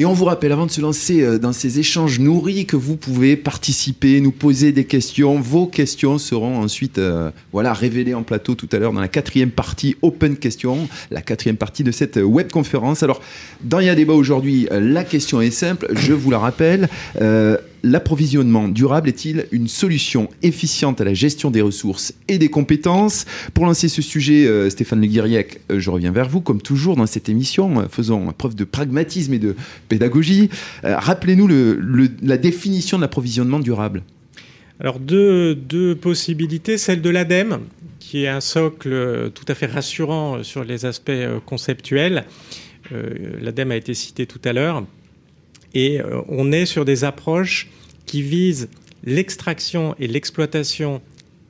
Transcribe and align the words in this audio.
Et 0.00 0.06
on 0.06 0.14
vous 0.14 0.24
rappelle, 0.24 0.50
avant 0.50 0.64
de 0.64 0.70
se 0.70 0.80
lancer 0.80 1.20
euh, 1.20 1.38
dans 1.38 1.52
ces 1.52 1.78
échanges 1.78 2.20
nourris, 2.20 2.64
que 2.64 2.74
vous 2.74 2.96
pouvez 2.96 3.36
participer, 3.36 4.22
nous 4.22 4.30
poser 4.30 4.72
des 4.72 4.84
questions. 4.86 5.38
Vos 5.38 5.66
questions 5.66 6.16
seront 6.16 6.56
ensuite 6.56 6.96
euh, 6.96 7.30
voilà, 7.52 7.74
révélées 7.74 8.14
en 8.14 8.22
plateau 8.22 8.54
tout 8.54 8.68
à 8.72 8.78
l'heure 8.78 8.94
dans 8.94 9.02
la 9.02 9.08
quatrième 9.08 9.50
partie 9.50 9.96
Open 10.00 10.38
Question, 10.38 10.88
la 11.10 11.20
quatrième 11.20 11.58
partie 11.58 11.84
de 11.84 11.92
cette 11.92 12.16
web 12.16 12.50
conférence. 12.50 13.02
Alors, 13.02 13.20
dans 13.62 13.78
Il 13.78 13.94
débat 13.94 14.14
aujourd'hui, 14.14 14.66
euh, 14.72 14.80
la 14.80 15.04
question 15.04 15.42
est 15.42 15.50
simple, 15.50 15.86
je 15.92 16.14
vous 16.14 16.30
la 16.30 16.38
rappelle. 16.38 16.88
L'approvisionnement 17.82 18.68
durable 18.68 19.08
est-il 19.08 19.46
une 19.52 19.68
solution 19.68 20.28
efficiente 20.42 21.00
à 21.00 21.04
la 21.04 21.14
gestion 21.14 21.50
des 21.50 21.62
ressources 21.62 22.14
et 22.28 22.38
des 22.38 22.48
compétences 22.48 23.26
Pour 23.54 23.66
lancer 23.66 23.88
ce 23.88 24.02
sujet, 24.02 24.70
Stéphane 24.70 25.00
Le 25.00 25.06
Guiriec, 25.06 25.60
je 25.70 25.90
reviens 25.90 26.12
vers 26.12 26.28
vous, 26.28 26.40
comme 26.40 26.60
toujours 26.60 26.96
dans 26.96 27.06
cette 27.06 27.28
émission, 27.28 27.88
faisons 27.88 28.32
preuve 28.32 28.54
de 28.54 28.64
pragmatisme 28.64 29.34
et 29.34 29.38
de 29.38 29.56
pédagogie. 29.88 30.50
Euh, 30.84 30.96
rappelez-nous 30.96 31.48
la 32.22 32.36
définition 32.36 32.96
de 32.96 33.02
l'approvisionnement 33.02 33.58
durable. 33.58 34.02
Alors 34.78 34.98
deux, 34.98 35.98
possibilités, 36.00 36.78
celle 36.78 37.02
de 37.02 37.10
l'ADEME, 37.10 37.60
qui 37.98 38.24
est 38.24 38.28
un 38.28 38.40
socle 38.40 39.30
tout 39.34 39.44
à 39.48 39.54
fait 39.54 39.66
rassurant 39.66 40.42
sur 40.42 40.64
les 40.64 40.86
aspects 40.86 41.10
euh, 41.10 41.38
conceptuels. 41.44 42.24
Euh, 42.92 43.36
L'ADEME 43.42 43.72
a 43.72 43.76
été 43.76 43.94
cité 43.94 44.26
tout 44.26 44.40
à 44.44 44.52
l'heure. 44.52 44.84
Et 45.72 46.00
on 46.28 46.50
est 46.50 46.66
sur 46.66 46.84
des 46.84 47.04
approches 47.04 47.68
qui 48.10 48.22
visent 48.22 48.68
l'extraction 49.04 49.94
et 50.00 50.08
l'exploitation 50.08 51.00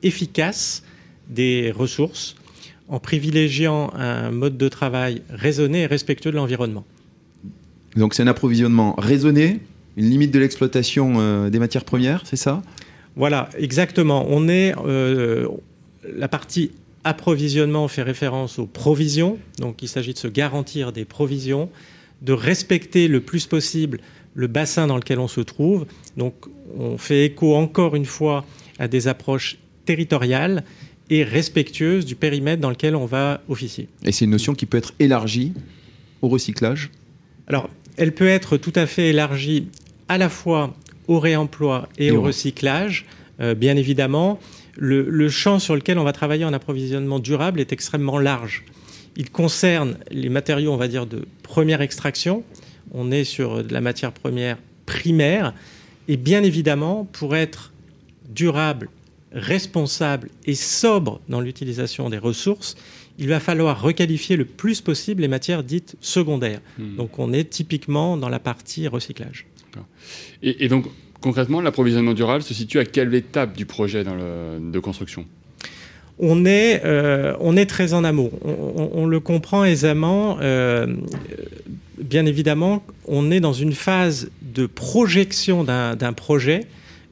efficace 0.03 0.83
des 1.27 1.71
ressources 1.75 2.35
en 2.87 2.99
privilégiant 2.99 3.91
un 3.95 4.29
mode 4.29 4.57
de 4.57 4.69
travail 4.69 5.23
raisonné 5.31 5.81
et 5.81 5.85
respectueux 5.87 6.29
de 6.29 6.35
l'environnement. 6.35 6.85
Donc 7.95 8.13
c'est 8.13 8.21
un 8.21 8.27
approvisionnement 8.27 8.93
raisonné, 8.99 9.61
une 9.97 10.05
limite 10.05 10.29
de 10.29 10.37
l'exploitation 10.37 11.15
euh, 11.17 11.49
des 11.49 11.57
matières 11.57 11.83
premières, 11.83 12.27
c'est 12.27 12.35
ça? 12.35 12.61
Voilà, 13.15 13.49
exactement. 13.57 14.27
On 14.29 14.47
est 14.47 14.75
euh, 14.85 15.47
la 16.15 16.27
partie 16.27 16.69
approvisionnement 17.03 17.87
fait 17.87 18.03
référence 18.03 18.59
aux 18.59 18.67
provisions, 18.67 19.39
donc 19.57 19.81
il 19.81 19.87
s'agit 19.87 20.13
de 20.13 20.19
se 20.19 20.27
garantir 20.27 20.91
des 20.91 21.05
provisions, 21.05 21.71
de 22.21 22.33
respecter 22.33 23.07
le 23.07 23.19
plus 23.19 23.47
possible 23.47 23.99
le 24.33 24.47
bassin 24.47 24.87
dans 24.87 24.97
lequel 24.97 25.19
on 25.19 25.27
se 25.27 25.41
trouve. 25.41 25.85
Donc 26.17 26.33
on 26.77 26.97
fait 26.97 27.25
écho 27.25 27.55
encore 27.55 27.95
une 27.95 28.05
fois 28.05 28.45
à 28.79 28.87
des 28.87 29.07
approches 29.07 29.57
territoriales 29.85 30.63
et 31.09 31.23
respectueuses 31.23 32.05
du 32.05 32.15
périmètre 32.15 32.61
dans 32.61 32.69
lequel 32.69 32.95
on 32.95 33.05
va 33.05 33.41
officier. 33.49 33.89
Et 34.03 34.11
c'est 34.11 34.25
une 34.25 34.31
notion 34.31 34.55
qui 34.55 34.65
peut 34.65 34.77
être 34.77 34.93
élargie 34.99 35.53
au 36.21 36.29
recyclage? 36.29 36.89
Alors, 37.47 37.69
elle 37.97 38.13
peut 38.13 38.27
être 38.27 38.57
tout 38.57 38.73
à 38.75 38.85
fait 38.85 39.09
élargie 39.09 39.67
à 40.07 40.17
la 40.17 40.29
fois 40.29 40.73
au 41.07 41.19
réemploi 41.19 41.89
et, 41.97 42.11
au 42.11 42.21
recyclage. 42.21 43.05
Euh, 43.39 43.55
bien 43.55 43.75
évidemment, 43.75 44.39
le, 44.77 45.29
champ 45.29 45.59
sur 45.59 45.75
lequel 45.75 45.97
on 45.97 46.03
va 46.03 46.13
travailler 46.13 46.45
en 46.45 46.53
approvisionnement 46.53 47.19
durable 47.19 47.59
est 47.59 47.73
extrêmement 47.73 48.19
large. 48.19 48.63
Il 49.17 49.29
concerne 49.29 49.97
les 50.09 50.29
matériaux, 50.29 50.71
on 50.71 50.77
va 50.77 50.87
dire, 50.87 51.05
de 51.05 51.25
première 51.43 51.81
extraction. 51.81 52.43
On 52.91 53.11
est 53.11 53.23
sur 53.23 53.63
de 53.63 53.73
la 53.73 53.81
matière 53.81 54.11
première 54.11 54.57
primaire. 54.85 55.53
Et 56.07 56.17
bien 56.17 56.43
évidemment, 56.43 57.07
pour 57.11 57.35
être 57.35 57.71
durable, 58.29 58.89
responsable 59.33 60.29
et 60.45 60.55
sobre 60.55 61.21
dans 61.29 61.41
l'utilisation 61.41 62.09
des 62.09 62.17
ressources, 62.17 62.75
il 63.17 63.27
va 63.27 63.39
falloir 63.39 63.81
requalifier 63.81 64.35
le 64.35 64.45
plus 64.45 64.81
possible 64.81 65.21
les 65.21 65.27
matières 65.27 65.63
dites 65.63 65.95
secondaires. 66.01 66.59
Hmm. 66.77 66.95
Donc 66.95 67.19
on 67.19 67.33
est 67.33 67.49
typiquement 67.49 68.17
dans 68.17 68.29
la 68.29 68.39
partie 68.39 68.87
recyclage. 68.87 69.45
Et, 70.43 70.67
donc 70.67 70.85
concrètement, 71.21 71.61
l'approvisionnement 71.61 72.13
durable 72.13 72.43
se 72.43 72.53
situe 72.53 72.79
à 72.79 72.85
quelle 72.85 73.13
étape 73.13 73.55
du 73.55 73.65
projet 73.65 74.03
de 74.03 74.79
construction? 74.79 75.25
On 76.19 76.45
est, 76.45 76.81
euh, 76.83 77.35
on 77.39 77.55
est 77.55 77.65
très 77.65 77.93
en 77.93 78.03
amont. 78.03 78.31
On, 78.43 79.07
le 79.07 79.19
comprend 79.19 79.63
aisément. 79.63 80.37
Euh, 80.41 80.87
bien 82.11 82.27
évidemment, 82.27 82.83
on 83.07 83.31
est 83.31 83.39
dans 83.39 83.53
une 83.53 83.71
phase 83.71 84.29
de 84.43 84.67
projection 84.67 85.63
d'un 85.63 86.13
projet. 86.13 86.67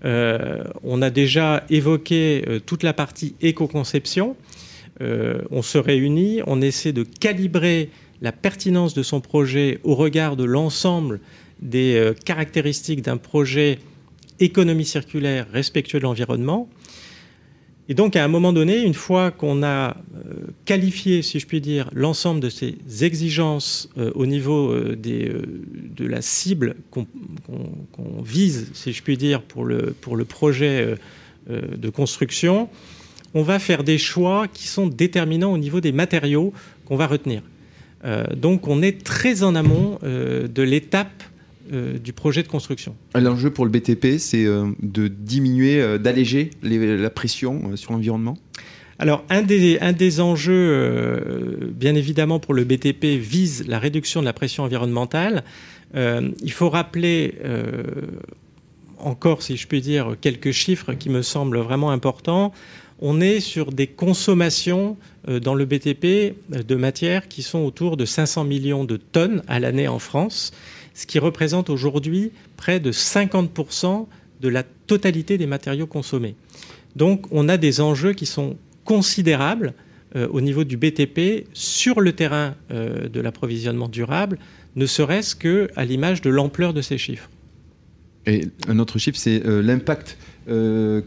Euh, 0.05 0.63
on 0.83 1.01
a 1.01 1.09
déjà 1.09 1.63
évoqué 1.69 2.43
toute 2.65 2.83
la 2.83 2.93
partie 2.93 3.33
éco-conception. 3.41 4.35
Euh, 5.01 5.41
on 5.51 5.61
se 5.61 5.77
réunit, 5.77 6.41
on 6.45 6.61
essaie 6.61 6.91
de 6.91 7.03
calibrer 7.03 7.89
la 8.21 8.33
pertinence 8.33 8.93
de 8.93 9.03
son 9.03 9.21
projet 9.21 9.79
au 9.83 9.95
regard 9.95 10.35
de 10.35 10.43
l'ensemble 10.43 11.21
des 11.61 11.95
euh, 11.95 12.13
caractéristiques 12.13 13.01
d'un 13.01 13.15
projet 13.15 13.79
économie 14.41 14.85
circulaire 14.85 15.47
respectueux 15.53 15.99
de 15.99 16.03
l'environnement. 16.03 16.67
Et 17.89 17.95
donc, 17.95 18.16
à 18.16 18.23
un 18.23 18.27
moment 18.27 18.53
donné, 18.53 18.81
une 18.83 18.94
fois 18.94 19.31
qu'on 19.31 19.63
a 19.63 19.97
euh, 19.97 20.33
qualifié, 20.63 21.22
si 21.22 21.39
je 21.39 21.47
puis 21.47 21.59
dire, 21.59 21.89
l'ensemble 21.94 22.39
de 22.39 22.50
ces 22.50 22.77
exigences 23.01 23.89
au 24.16 24.25
niveau 24.25 24.73
de 24.75 26.05
la 26.05 26.22
cible 26.22 26.75
qu'on 26.91 27.07
vise, 28.23 28.69
si 28.73 28.94
je 28.94 29.03
puis 29.03 29.17
dire, 29.17 29.41
pour 29.41 29.66
le, 29.66 29.95
pour 30.00 30.16
le 30.16 30.23
projet 30.23 30.95
de 31.50 31.89
construction, 31.89 32.69
on 33.33 33.41
va 33.41 33.59
faire 33.59 33.83
des 33.83 33.97
choix 33.97 34.47
qui 34.47 34.67
sont 34.67 34.88
déterminants 34.88 35.51
au 35.51 35.57
niveau 35.57 35.81
des 35.81 35.91
matériaux 35.91 36.53
qu'on 36.85 36.95
va 36.95 37.07
retenir. 37.07 37.41
Euh, 38.06 38.23
donc 38.35 38.67
on 38.67 38.81
est 38.81 39.03
très 39.03 39.44
en 39.44 39.56
amont 39.56 40.00
euh, 40.03 40.47
de 40.47 40.63
l'étape 40.63 41.23
euh, 41.72 41.97
du 41.97 42.13
projet 42.13 42.44
de 42.44 42.47
construction. 42.47 42.96
L'enjeu 43.16 43.52
pour 43.52 43.66
le 43.66 43.72
BTP, 43.72 44.18
c'est 44.18 44.46
de 44.46 45.07
diminuer, 45.07 46.00
d'alléger 46.00 46.52
la 46.62 47.09
pression 47.09 47.75
sur 47.75 47.91
l'environnement? 47.91 48.38
Alors, 48.97 49.24
un 49.30 49.41
des, 49.41 49.80
un 49.80 49.94
des 49.94 50.19
enjeux, 50.19 51.72
bien 51.74 51.96
évidemment, 51.96 52.40
pour 52.40 52.53
le 52.53 52.66
BTP 52.66 53.06
vise 53.18 53.66
la 53.68 53.80
réduction 53.80 54.19
de 54.19 54.25
la 54.25 54.34
pression 54.34 54.63
environnementale. 54.63 55.44
il 55.96 56.52
faut 56.52 56.69
rappeler 56.69 57.35
encore, 58.97 59.41
si 59.41 59.56
je 59.56 59.68
puis 59.68 59.81
dire, 59.81 60.16
quelques 60.19 60.51
chiffres 60.51 60.94
qui 60.94 61.09
me 61.09 61.22
semblent 61.22 61.59
vraiment 61.59 61.91
importants 61.91 62.51
on 63.01 63.22
est 63.22 63.40
sur 63.40 63.72
des 63.72 63.88
consommations 63.88 64.97
euh, 65.28 65.40
dans 65.40 65.56
le 65.56 65.66
BTP 65.66 66.06
euh, 66.06 66.63
de 66.68 66.75
matières 66.75 67.28
qui 67.28 67.44
sont 67.44 67.59
autour 67.59 67.97
de 67.97 68.06
500 68.06 68.44
millions 68.44 68.84
de 68.84 68.97
tonnes 68.97 69.41
à 69.47 69.59
l'année 69.59 69.88
en 69.88 70.00
France, 70.00 70.51
ce 70.94 71.05
qui 71.05 71.19
représente 71.19 71.69
aujourd'hui 71.69 72.31
près 72.57 72.79
de 72.79 72.91
50% 72.91 74.07
de 74.41 74.47
la 74.47 74.63
totalité 74.63 75.38
des 75.38 75.47
matériaux 75.47 75.88
consommés. 75.88 76.35
Donc 76.95 77.25
on 77.31 77.50
a 77.50 77.57
des 77.57 77.81
enjeux 77.81 78.13
qui 78.13 78.25
sont 78.25 78.57
considérables 78.85 79.73
euh, 80.16 80.27
au 80.31 80.41
niveau 80.41 80.63
du 80.63 80.77
BTP 80.77 81.47
sur 81.53 82.01
le 82.01 82.13
terrain 82.13 82.55
de 82.69 83.19
l'approvisionnement 83.19 83.88
durable, 83.88 84.39
ne 84.75 84.85
serait-ce 84.85 85.35
qu'à 85.35 85.85
l'image 85.85 86.22
de 86.22 86.29
l'ampleur 86.29 86.73
de 86.73 86.81
ces 86.81 86.97
chiffres. 86.97 87.29
Et 88.25 88.47
un 88.67 88.79
autre 88.79 89.00
chiffre, 89.00 89.17
c'est 89.17 89.41
l'impact 89.45 90.17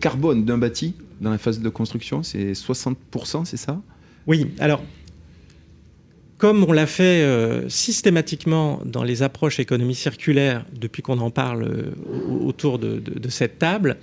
carbone 0.00 0.44
d'un 0.44 0.59
bâti 0.59 0.94
dans 1.22 1.31
la 1.31 1.38
phase 1.38 1.60
de 1.60 1.69
construction 1.69 2.22
C'est 2.22 2.53
60%, 2.53 3.44
c'est 3.44 3.56
ça? 3.56 3.81
Oui, 4.26 4.49
alors 4.59 4.82
comme 6.42 6.64
on 6.64 6.72
l'a 6.72 6.88
fait 6.88 7.22
euh, 7.22 7.69
systématiquement 7.69 8.80
dans 8.84 9.04
les 9.04 9.22
approches 9.22 9.60
économie 9.60 9.94
circulaire 9.94 10.64
depuis 10.72 11.00
qu'on 11.00 11.20
en 11.20 11.30
parle 11.30 11.62
euh, 11.62 12.44
autour 12.44 12.80
de, 12.80 13.00
cette 13.28 13.60
table, 13.60 13.97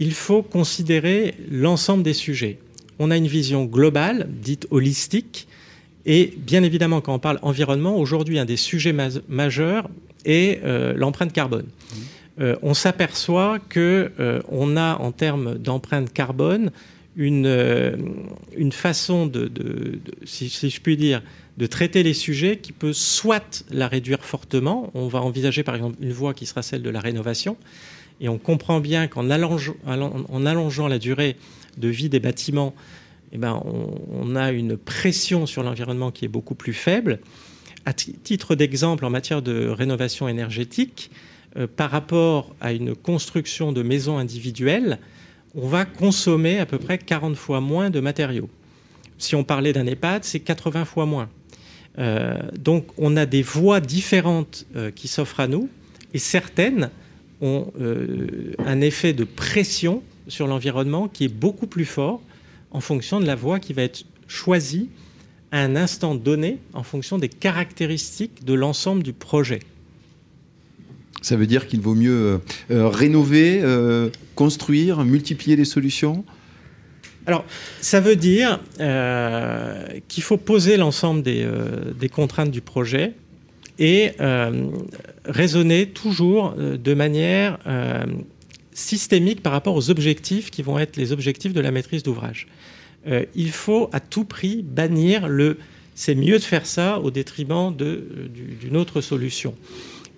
il 0.00 0.12
faut 0.12 0.42
considérer 0.42 1.36
l'ensemble 1.48 2.02
des 2.02 2.12
sujets. 2.12 2.58
On 2.98 3.12
a 3.12 3.16
une 3.16 3.28
vision 3.28 3.64
globale, 3.66 4.26
dite 4.28 4.66
holistique, 4.72 5.46
et 6.06 6.34
bien 6.36 6.64
évidemment, 6.64 7.00
quand 7.00 7.14
on 7.14 7.20
parle 7.20 7.38
environnement, 7.42 7.96
aujourd'hui, 7.96 8.40
un 8.40 8.46
des 8.46 8.56
sujets 8.56 8.94
majeurs 9.28 9.88
est 10.24 10.64
euh, 10.64 10.92
l'empreinte 10.96 11.32
carbone. 11.32 11.66
Mmh. 11.66 12.42
On 12.62 12.74
s'aperçoit 12.74 13.60
que 13.60 14.10
on 14.48 14.76
a 14.76 14.96
en 14.96 15.10
termes 15.10 15.56
d'empreinte 15.56 16.12
carbone 16.12 16.70
une, 17.16 17.46
euh, 17.46 17.96
une 18.56 18.72
façon 18.72 19.26
de, 19.26 19.50
si, 20.24 20.48
je 20.48 20.80
puis 20.80 20.96
dire, 20.96 21.22
de 21.56 21.66
traiter 21.66 22.02
les 22.02 22.14
sujets 22.14 22.58
qui 22.58 22.72
peut 22.72 22.92
soit 22.92 23.64
la 23.70 23.88
réduire 23.88 24.24
fortement. 24.24 24.90
On 24.94 25.08
va 25.08 25.22
envisager 25.22 25.62
par 25.62 25.74
exemple 25.74 25.96
une 26.00 26.12
voie 26.12 26.34
qui 26.34 26.46
sera 26.46 26.62
celle 26.62 26.82
de 26.82 26.90
la 26.90 27.00
rénovation. 27.00 27.56
Et 28.20 28.28
on 28.28 28.38
comprend 28.38 28.80
bien 28.80 29.08
qu'en 29.08 29.30
allongeant, 29.30 29.74
en 29.86 30.46
allongeant 30.46 30.88
la 30.88 30.98
durée 30.98 31.36
de 31.76 31.88
vie 31.88 32.08
des 32.08 32.20
bâtiments, 32.20 32.74
eh 33.32 33.38
ben, 33.38 33.62
on, 33.64 34.36
a 34.36 34.52
une 34.52 34.76
pression 34.76 35.46
sur 35.46 35.62
l'environnement 35.62 36.10
qui 36.10 36.24
est 36.24 36.28
beaucoup 36.28 36.54
plus 36.54 36.72
faible. 36.72 37.18
À 37.84 37.92
titre 37.92 38.54
d'exemple, 38.54 39.04
en 39.04 39.10
matière 39.10 39.42
de 39.42 39.68
rénovation 39.68 40.28
énergétique, 40.28 41.10
euh, 41.56 41.66
par 41.66 41.90
rapport 41.90 42.54
à 42.60 42.72
une 42.72 42.94
construction 42.94 43.72
de 43.72 43.82
maisons 43.82 44.18
individuelles, 44.18 44.98
on 45.56 45.66
va 45.66 45.84
consommer 45.84 46.58
à 46.58 46.66
peu 46.66 46.78
près 46.78 46.98
40 46.98 47.34
fois 47.34 47.60
moins 47.60 47.90
de 47.90 48.00
matériaux. 48.00 48.48
Si 49.18 49.34
on 49.34 49.42
parlait 49.42 49.72
d'un 49.72 49.86
EHPAD, 49.86 50.24
c'est 50.24 50.40
80 50.40 50.84
fois 50.84 51.06
moins. 51.06 51.28
donc 52.58 52.86
on 52.98 53.16
a 53.16 53.24
des 53.24 53.42
voies 53.42 53.80
différentes 53.80 54.66
qui 54.94 55.08
s'offrent 55.08 55.40
à 55.40 55.48
nous 55.48 55.70
et 56.12 56.18
certaines 56.18 56.90
ont 57.40 57.72
un 58.58 58.80
effet 58.82 59.14
de 59.14 59.24
pression 59.24 60.02
sur 60.28 60.46
l'environnement 60.46 61.08
qui 61.08 61.24
est 61.24 61.34
beaucoup 61.34 61.66
plus 61.66 61.86
fort 61.86 62.20
en 62.70 62.80
fonction 62.80 63.20
de 63.20 63.26
la 63.26 63.34
voie 63.34 63.58
qui 63.58 63.72
va 63.72 63.82
être 63.82 64.04
choisie 64.28 64.90
à 65.52 65.60
un 65.60 65.76
instant 65.76 66.14
donné 66.14 66.58
en 66.74 66.82
fonction 66.82 67.18
des 67.18 67.28
caractéristiques 67.28 68.44
de 68.44 68.52
l'ensemble 68.52 69.02
du 69.02 69.12
projet. 69.12 69.60
Ça 71.26 71.34
veut 71.34 71.48
dire 71.48 71.66
qu'il 71.66 71.80
vaut 71.80 71.96
mieux 71.96 72.12
euh, 72.12 72.38
euh, 72.70 72.88
rénover, 72.88 73.58
euh, 73.60 74.10
construire, 74.36 75.04
multiplier 75.04 75.56
les 75.56 75.64
solutions? 75.64 76.24
Alors, 77.26 77.44
ça 77.80 77.98
veut 77.98 78.14
dire 78.14 78.60
qu'il 80.06 80.22
faut 80.22 80.36
poser 80.36 80.76
l'ensemble 80.76 81.24
des, 81.24 81.44
des, 81.98 82.08
contraintes 82.08 82.52
du 82.52 82.60
projet 82.60 83.14
et 83.80 84.12
raisonner 85.24 85.88
toujours 85.88 86.54
de 86.54 86.94
manière 86.94 87.58
systémique 88.72 89.42
par 89.42 89.52
rapport 89.52 89.74
aux 89.74 89.90
objectifs 89.90 90.52
qui 90.52 90.62
vont 90.62 90.78
être 90.78 90.96
les 90.96 91.10
objectifs 91.10 91.52
de 91.52 91.60
la 91.60 91.72
maîtrise 91.72 92.04
d'ouvrage. 92.04 92.46
Il 93.34 93.50
faut 93.50 93.90
à 93.92 93.98
tout 93.98 94.24
prix 94.24 94.62
bannir 94.62 95.26
le 95.26 95.56
c'est 95.96 96.14
mieux 96.14 96.38
de 96.38 96.44
faire 96.44 96.66
ça 96.66 97.00
au 97.00 97.10
détriment 97.10 97.74
d'une 97.74 98.76
autre 98.76 99.00
solution. 99.00 99.54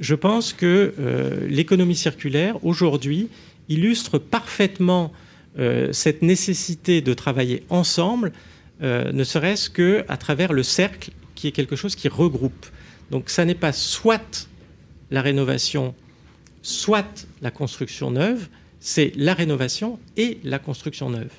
Je 0.01 0.15
pense 0.15 0.53
que 0.53 0.95
euh, 0.99 1.47
l'économie 1.49 1.97
circulaire, 1.97 2.65
aujourd'hui, 2.65 3.29
illustre 3.69 4.19
parfaitement 4.19 5.13
euh, 5.59 5.93
cette 5.93 6.23
nécessité 6.23 7.01
de 7.01 7.15
travailler 7.15 7.65
ensemble, 7.69 8.33
ne 8.81 9.25
serait-ce 9.25 9.71
qu'à 9.71 10.17
travers 10.17 10.53
le 10.53 10.63
cercle, 10.63 11.11
qui 11.35 11.49
est 11.49 11.51
quelque 11.51 11.75
chose 11.75 11.97
qui 11.97 12.07
regroupe. 12.07 12.67
Donc 13.11 13.29
ça 13.29 13.45
n'est 13.45 13.57
pas 13.57 13.73
soit 13.73 14.49
la 15.11 15.21
rénovation, 15.21 15.97
soit 16.63 17.27
la 17.43 17.51
construction 17.51 18.13
neuve, 18.13 18.49
c'est 18.81 19.13
la 19.17 19.35
rénovation 19.35 19.99
et 20.17 20.39
la 20.45 20.59
construction 20.59 21.11
neuve. 21.11 21.33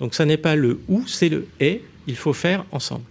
Donc 0.00 0.14
ça 0.14 0.24
n'est 0.24 0.36
pas 0.36 0.56
le 0.56 0.80
ou, 0.88 1.06
c'est 1.06 1.28
le 1.28 1.46
et. 1.60 1.82
Il 2.06 2.16
faut 2.16 2.34
faire 2.34 2.66
ensemble. 2.70 3.04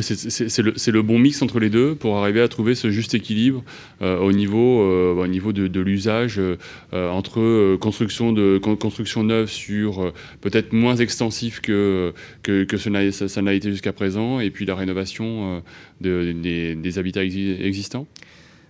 C'est 0.00 0.90
le, 0.92 1.02
bon 1.02 1.18
mix 1.18 1.40
entre 1.40 1.60
les 1.60 1.70
deux 1.70 1.94
pour 1.94 2.18
arriver 2.18 2.40
à 2.40 2.48
trouver 2.48 2.74
ce 2.74 2.90
juste 2.90 3.14
équilibre 3.14 3.62
euh, 4.00 4.18
au 4.18 4.32
niveau, 4.32 4.82
euh, 4.82 5.14
au 5.14 5.26
niveau 5.28 5.52
de, 5.52 5.80
l'usage 5.80 6.38
euh, 6.38 6.56
entre 6.92 7.76
construction, 7.76 8.32
de, 8.32 8.58
construction 8.58 9.22
neuve 9.22 9.48
sur 9.50 10.12
peut-être 10.40 10.72
moins 10.72 10.96
extensif 10.96 11.60
que, 11.60 12.12
que, 12.42 12.76
ça 12.76 13.42
n'a 13.42 13.52
été 13.54 13.70
jusqu'à 13.70 13.92
présent 13.92 14.40
et 14.40 14.50
puis 14.50 14.66
la 14.66 14.74
rénovation 14.74 15.62
des, 16.00 16.98
habitats 16.98 17.22
existants 17.24 18.06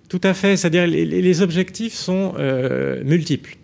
Tout 0.09 0.21
à 0.23 0.35
fait, 0.35 0.56
c'est-à-dire 0.56 0.87
les 0.87 1.43
objectifs 1.43 1.94
sont 1.94 2.35
multiples. 3.05 3.56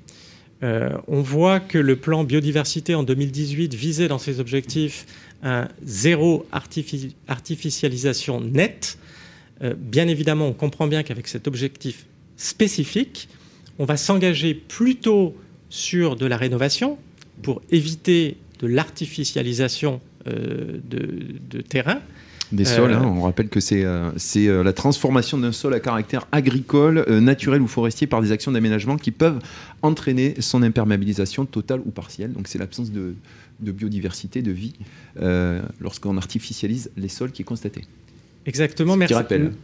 Euh, 0.63 0.91
on 1.07 1.21
voit 1.21 1.61
que 1.61 1.79
le 1.79 1.97
plan 1.97 2.25
biodiversité 2.25 2.95
en 2.95 3.03
2018 3.03 3.75
visait 3.75 4.09
dans 4.09 4.19
ses 4.19 4.41
objectifs 4.41 5.07
un 5.43 5.69
zéro 5.85 6.47
artificialisation 6.53 8.41
nette. 8.41 8.99
Euh, 9.63 9.75
bien 9.77 10.09
évidemment, 10.09 10.49
on 10.49 10.53
comprend 10.53 10.89
bien 10.89 11.03
qu'avec 11.03 11.29
cet 11.29 11.47
objectif 11.47 12.07
spécifique, 12.37 13.29
on 13.79 13.85
va 13.85 13.97
s'engager 13.97 14.55
plutôt 14.55 15.37
sur 15.71 16.17
de 16.17 16.27
la 16.27 16.37
rénovation 16.37 16.99
pour 17.43 17.63
éviter 17.71 18.37
de 18.61 18.67
l'artificialisation 18.67 20.01
euh, 20.27 20.79
de, 20.91 21.61
terrain 21.61 22.01
des 22.53 22.65
sols. 22.65 22.93
Hein. 22.93 23.03
Euh, 23.03 23.07
on 23.07 23.23
rappelle 23.23 23.49
que 23.49 23.61
c'est 23.61 23.85
euh, 23.85 24.11
euh, 24.37 24.63
la 24.63 24.73
transformation 24.73 25.39
d'un 25.39 25.53
sol 25.53 25.75
à 25.75 25.81
caractère 25.81 26.27
agricole, 26.33 27.05
naturel 27.21 27.61
ou 27.61 27.69
forestier 27.69 28.07
par 28.07 28.23
des 28.23 28.33
actions 28.33 28.53
d'aménagement 28.53 28.97
qui 28.97 29.11
peuvent 29.11 29.39
entraîner 29.83 30.35
son 30.41 30.63
imperméabilisation 30.63 31.45
totale 31.47 31.81
ou 31.85 31.91
partielle. 31.91 32.33
Donc 32.33 32.49
c'est 32.49 32.59
l'absence 32.59 32.91
de, 32.91 33.15
biodiversité, 33.61 34.43
de 34.43 34.53
vie, 34.53 34.75
lorsqu'on 35.81 36.17
artificialise 36.17 36.91
les 36.97 37.09
sols 37.09 37.33
qui 37.33 37.43
est 37.43 37.45
constaté. 37.45 37.85
Exactement, 38.47 38.97
merci, 38.97 39.15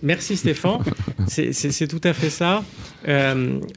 merci 0.03 0.37
Stéphane. 0.37 0.81
c'est 1.27 1.89
tout 1.89 2.01
à 2.05 2.13
fait 2.13 2.31
ça. 2.31 2.65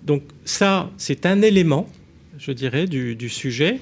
donc 0.03 0.23
ça, 0.43 0.89
c'est 0.97 1.25
un 1.25 1.41
élément, 1.41 1.89
je 2.37 2.51
dirais, 2.51 2.87
du, 2.87 3.15
du 3.15 3.29
sujet, 3.29 3.79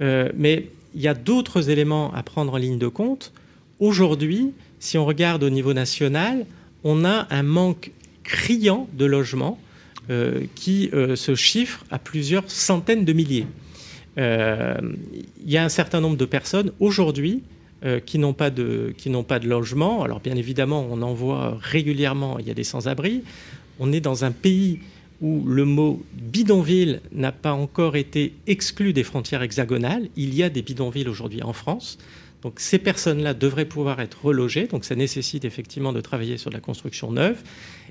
mais 0.00 0.68
il 0.94 1.00
y 1.00 1.08
a 1.08 1.14
d'autres 1.14 1.70
éléments 1.70 2.12
à 2.14 2.22
prendre 2.22 2.54
en 2.54 2.56
ligne 2.56 2.78
de 2.78 2.88
compte. 2.88 3.32
Aujourd'hui, 3.80 4.52
si 4.80 4.98
on 4.98 5.04
regarde 5.04 5.42
au 5.42 5.50
niveau 5.50 5.72
national, 5.72 6.46
on 6.84 7.04
a 7.04 7.26
un 7.30 7.42
manque 7.42 7.90
criant 8.22 8.88
de 8.92 9.04
logements 9.04 9.58
euh, 10.10 10.44
qui 10.54 10.90
euh, 10.92 11.16
se 11.16 11.34
chiffre 11.34 11.84
à 11.90 11.98
plusieurs 11.98 12.50
centaines 12.50 13.04
de 13.04 13.12
milliers. 13.12 13.46
Euh, 14.18 14.74
il 15.44 15.50
y 15.50 15.56
a 15.56 15.64
un 15.64 15.68
certain 15.68 16.00
nombre 16.00 16.16
de 16.16 16.24
personnes 16.24 16.72
aujourd'hui 16.80 17.42
qui 18.06 18.18
n'ont 18.18 18.32
pas 18.32 18.50
de 18.50 18.92
qui 18.96 19.08
n'ont 19.08 19.22
pas 19.22 19.38
de 19.38 19.48
logement. 19.48 20.02
Alors 20.02 20.18
bien 20.18 20.34
évidemment, 20.34 20.84
on 20.90 21.00
en 21.00 21.14
voit 21.14 21.56
régulièrement. 21.60 22.40
Il 22.40 22.48
y 22.48 22.50
a 22.50 22.54
des 22.54 22.64
sans-abri. 22.64 23.22
On 23.78 23.92
est 23.92 24.00
dans 24.00 24.24
un 24.24 24.32
pays 24.32 24.80
où 25.20 25.44
le 25.46 25.64
mot 25.64 26.02
bidonville 26.14 27.00
n'a 27.12 27.30
pas 27.30 27.52
encore 27.52 27.94
été 27.94 28.34
exclu 28.48 28.92
des 28.92 29.04
frontières 29.04 29.42
hexagonales. 29.42 30.08
Il 30.16 30.34
y 30.34 30.42
a 30.42 30.48
des 30.48 30.62
bidonvilles 30.62 31.08
aujourd'hui 31.08 31.44
en 31.44 31.52
France. 31.52 31.98
Donc 32.42 32.60
ces 32.60 32.78
personnes-là 32.78 33.34
devraient 33.34 33.64
pouvoir 33.64 34.00
être 34.00 34.24
relogées, 34.24 34.66
donc 34.66 34.84
ça 34.84 34.94
nécessite 34.94 35.44
effectivement 35.44 35.92
de 35.92 36.00
travailler 36.00 36.36
sur 36.36 36.50
la 36.50 36.60
construction 36.60 37.10
neuve. 37.10 37.38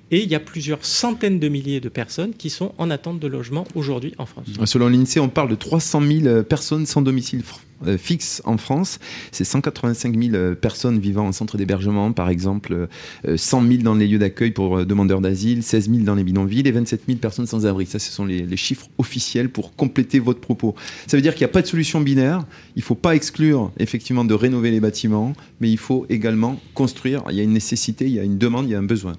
Et 0.09 0.23
il 0.23 0.29
y 0.29 0.35
a 0.35 0.39
plusieurs 0.39 0.85
centaines 0.85 1.39
de 1.39 1.49
milliers 1.49 1.81
de 1.81 1.89
personnes 1.89 2.33
qui 2.33 2.49
sont 2.49 2.73
en 2.77 2.89
attente 2.89 3.19
de 3.19 3.27
logement 3.27 3.65
aujourd'hui 3.75 4.13
en 4.17 4.25
France. 4.25 4.47
Selon 4.65 4.88
l'INSEE, 4.88 5.19
on 5.19 5.27
parle 5.27 5.49
de 5.49 5.55
300 5.55 6.01
000 6.01 6.44
personnes 6.44 6.85
sans 6.85 7.01
domicile 7.01 7.44
euh, 7.85 7.97
fixe 7.97 8.41
en 8.45 8.57
France. 8.57 9.00
C'est 9.31 9.44
185 9.44 10.18
000 10.19 10.35
euh, 10.35 10.56
personnes 10.56 11.00
vivant 11.00 11.27
en 11.27 11.31
centre 11.31 11.57
d'hébergement, 11.57 12.12
par 12.12 12.29
exemple, 12.29 12.88
100 13.35 13.63
euh, 13.63 13.69
000 13.69 13.83
dans 13.83 13.94
les 13.94 14.07
lieux 14.07 14.18
d'accueil 14.18 14.51
pour 14.51 14.85
demandeurs 14.85 15.21
d'asile, 15.21 15.62
16 15.62 15.89
000 15.89 16.03
dans 16.03 16.15
les 16.15 16.24
bidonvilles 16.24 16.68
et 16.68 16.71
27 16.71 17.01
000 17.07 17.19
personnes 17.19 17.45
sans 17.45 17.68
abri. 17.68 17.85
Ça, 17.85 18.00
ce 18.00 18.12
sont 18.12 18.25
les, 18.25 18.57
chiffres 18.57 18.89
officiels 18.97 19.50
pour 19.50 19.75
compléter 19.75 20.19
votre 20.19 20.39
propos. 20.39 20.74
Ça 21.06 21.18
veut 21.18 21.21
dire 21.21 21.35
qu'il 21.35 21.45
n'y 21.45 21.51
a 21.51 21.53
pas 21.53 21.62
de 21.62 21.68
solution 21.68 22.01
binaire. 22.01 22.45
Il 22.75 22.79
ne 22.79 22.83
faut 22.83 22.95
pas 22.95 23.15
exclure 23.15 23.71
effectivement 23.77 24.25
de 24.25 24.33
rénover 24.33 24.71
les 24.71 24.80
bâtiments, 24.80 25.33
mais 25.62 25.69
il 25.69 25.77
faut 25.77 26.07
également 26.09 26.59
construire. 26.73 27.23
Il 27.30 27.35
y 27.35 27.39
a 27.39 27.44
une 27.44 27.53
nécessité, 27.53 28.06
il 28.06 28.13
y 28.13 28.19
a 28.19 28.23
une 28.23 28.39
demande, 28.39 28.68
il 28.68 28.71
y 28.71 28.75
a 28.75 28.80
un 28.80 28.83
besoin. 28.83 29.13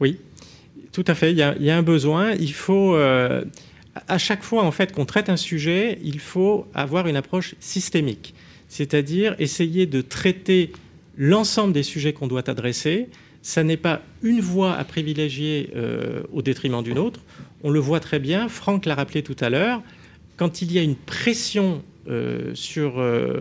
Oui, 0.00 0.18
tout 0.92 1.04
à 1.06 1.14
fait. 1.14 1.32
Il 1.32 1.38
y 1.38 1.42
a, 1.42 1.76
un 1.76 1.82
besoin. 1.82 2.32
Il 2.32 2.54
faut 2.54 2.96
à 4.08 4.18
chaque 4.18 4.42
fois 4.42 4.70
qu'on 4.94 5.04
traite 5.04 5.28
un 5.28 5.36
sujet, 5.36 5.98
il 6.02 6.18
faut 6.18 6.66
avoir 6.74 7.06
une 7.06 7.16
approche 7.16 7.54
systémique, 7.60 8.34
c'est-à-dire 8.68 9.34
essayer 9.38 9.86
de 9.86 10.00
traiter 10.00 10.72
l'ensemble 11.16 11.72
des 11.72 11.82
sujets 11.82 12.12
qu'on 12.12 12.26
doit 12.26 12.48
adresser. 12.48 13.08
Ça 13.42 13.64
n'est 13.64 13.76
pas 13.76 14.02
une 14.22 14.40
voie 14.40 14.74
à 14.74 14.84
privilégier 14.84 15.70
euh, 15.74 16.22
au 16.32 16.42
détriment 16.42 16.82
d'une 16.82 16.98
autre. 16.98 17.20
On 17.64 17.70
le 17.70 17.80
voit 17.80 18.00
très 18.00 18.18
bien. 18.18 18.48
Franck 18.48 18.86
l'a 18.86 18.94
rappelé 18.94 19.22
tout 19.22 19.36
à 19.40 19.50
l'heure. 19.50 19.82
Quand 20.36 20.62
il 20.62 20.72
y 20.72 20.78
a 20.78 20.82
une 20.82 20.96
pression 20.96 21.82
euh, 22.08 22.54
sur 22.54 22.98
euh, 22.98 23.40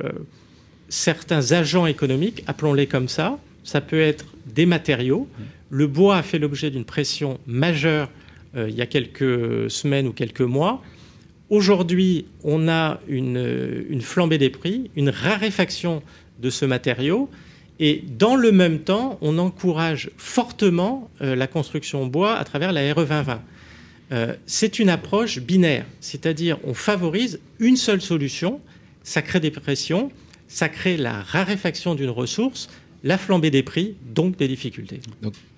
certains 0.89 1.51
agents 1.53 1.85
économiques, 1.85 2.43
appelons-les 2.47 2.87
comme 2.87 3.07
ça, 3.07 3.37
ça 3.63 3.79
peut 3.79 4.01
être 4.01 4.25
des 4.47 4.65
matériaux. 4.65 5.27
Le 5.69 5.87
bois 5.87 6.17
a 6.17 6.23
fait 6.23 6.39
l'objet 6.39 6.71
d'une 6.71 6.83
pression 6.83 7.39
majeure 7.45 8.09
il 8.55 8.75
y 8.75 8.81
a 8.81 8.85
quelques 8.85 9.69
semaines 9.69 10.07
ou 10.07 10.13
quelques 10.13 10.41
mois. 10.41 10.81
Aujourd'hui, 11.51 12.27
on 12.45 12.69
a 12.69 13.01
une, 13.09 14.01
flambée 14.01 14.37
des 14.37 14.49
prix, 14.49 14.89
une 14.95 15.09
raréfaction 15.09 16.01
de 16.39 16.49
ce 16.49 16.63
matériau. 16.63 17.29
Et 17.77 18.05
dans 18.17 18.37
le 18.37 18.53
même 18.53 18.79
temps, 18.79 19.17
on 19.19 19.37
encourage 19.37 20.11
fortement 20.15 21.09
euh, 21.19 21.35
la 21.35 21.47
construction 21.47 22.07
bois 22.07 22.37
à 22.37 22.45
travers 22.45 22.71
la 22.71 22.93
RE 22.93 23.05
2020. 23.05 23.41
Euh, 24.13 24.33
c'est 24.45 24.79
une 24.79 24.87
approche 24.87 25.39
binaire, 25.39 25.85
c'est-à-dire 25.99 26.57
on 26.63 26.73
favorise 26.73 27.41
une 27.59 27.75
seule 27.75 28.01
solution, 28.01 28.61
ça 29.03 29.21
crée 29.21 29.41
des 29.41 29.51
pressions, 29.51 30.09
ça 30.47 30.69
crée 30.69 30.95
la 30.95 31.21
raréfaction 31.21 31.95
d'une 31.95 32.09
ressource, 32.09 32.69
la 33.03 33.17
flambée 33.17 33.51
des 33.51 33.63
prix, 33.63 33.95
donc 34.13 34.37
des 34.37 34.47
difficultés. 34.47 35.01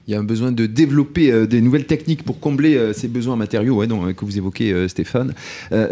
Il 0.07 0.11
y 0.11 0.15
a 0.15 0.19
un 0.19 0.23
besoin 0.23 0.51
de 0.51 0.65
développer 0.65 1.31
euh, 1.31 1.45
des 1.45 1.61
nouvelles 1.61 1.85
techniques 1.85 2.23
pour 2.23 2.39
combler 2.39 2.75
euh, 2.75 2.93
ces 2.93 3.07
besoins 3.07 3.35
matériaux 3.35 3.75
ouais, 3.75 3.87
donc, 3.87 4.13
que 4.13 4.25
vous 4.25 4.37
évoquez, 4.37 4.73
euh, 4.73 4.87
Stéphane. 4.87 5.33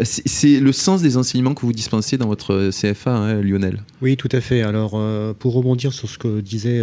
c'est 0.02 0.60
le 0.60 0.72
sens 0.72 1.02
des 1.02 1.16
enseignements 1.16 1.54
que 1.54 1.62
vous 1.62 1.72
dispensez 1.72 2.18
dans 2.18 2.26
votre 2.26 2.70
CFA, 2.70 3.14
hein, 3.14 3.42
Lionel? 3.42 3.82
Oui, 4.02 4.16
tout 4.16 4.28
à 4.32 4.40
fait. 4.40 4.62
Alors, 4.62 5.00
pour 5.36 5.54
rebondir 5.54 5.92
sur 5.92 6.08
ce 6.08 6.18
que 6.18 6.40
disait 6.40 6.82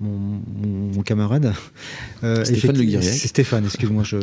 mon, 0.00 1.02
camarade. 1.02 1.52
Stéphane 2.44 2.76
Le 2.76 3.00
Stéphane, 3.02 3.64
excuse-moi, 3.64 4.02
je... 4.04 4.18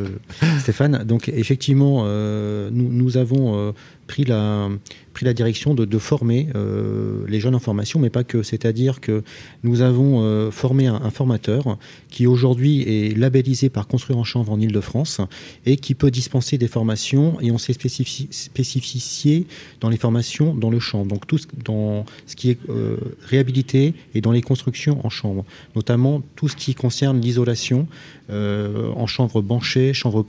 Stéphane. 0.60 1.03
Donc 1.05 1.29
effectivement, 1.29 2.05
nous, 2.05 2.89
nous, 2.91 3.17
avons 3.17 3.74
pris 4.08 4.24
la, 4.24 4.70
pris 5.14 5.26
la 5.26 5.34
direction 5.34 5.76
de, 5.76 5.98
former 5.98 6.48
euh, 6.56 7.26
les 7.28 7.40
jeunes 7.40 7.56
en 7.56 7.60
formation, 7.60 8.00
mais 8.00 8.10
pas 8.10 8.24
que. 8.24 8.44
C'est-à-dire 8.44 9.02
que 9.02 9.24
nous 9.64 9.82
avons 9.82 10.22
euh, 10.22 10.52
formé 10.52 10.88
un, 10.88 11.10
formateur 11.10 11.78
qui 12.10 12.28
aujourd'hui 12.28 12.82
est 12.82 13.18
labellisé 13.18 13.70
par 13.70 13.88
Construire 13.88 14.18
en 14.20 14.24
Chambre 14.24 14.52
en 14.52 14.60
Ile-de-France 14.60 15.22
et 15.66 15.78
qui 15.78 15.96
peut 15.96 16.12
dispenser 16.12 16.58
des 16.58 16.68
formations 16.68 17.40
et 17.42 17.52
on 17.52 17.58
s'est 17.58 17.74
spécifié 17.74 19.48
dans 19.82 19.90
les 19.90 19.98
formations 19.98 20.54
dans 20.54 20.70
le 20.70 20.80
champ. 20.80 21.06
Donc 21.06 21.28
tout 21.28 21.38
ce, 21.38 21.48
dans 21.64 22.06
ce 22.26 22.36
qui 22.36 22.52
est 22.52 22.60
euh, 22.70 22.98
réhabilité 23.24 23.94
et 24.14 24.22
dans 24.22 24.32
les 24.32 24.42
constructions 24.42 25.06
en 25.06 25.10
chambre, 25.10 25.46
notamment 25.76 26.22
tout 26.36 26.48
ce 26.48 26.56
qui 26.56 26.76
concerne 26.76 27.20
l'isolation 27.20 27.88
en 28.29 29.07
chambre 29.07 29.41
banchée, 29.41 29.93
chambre 29.93 30.25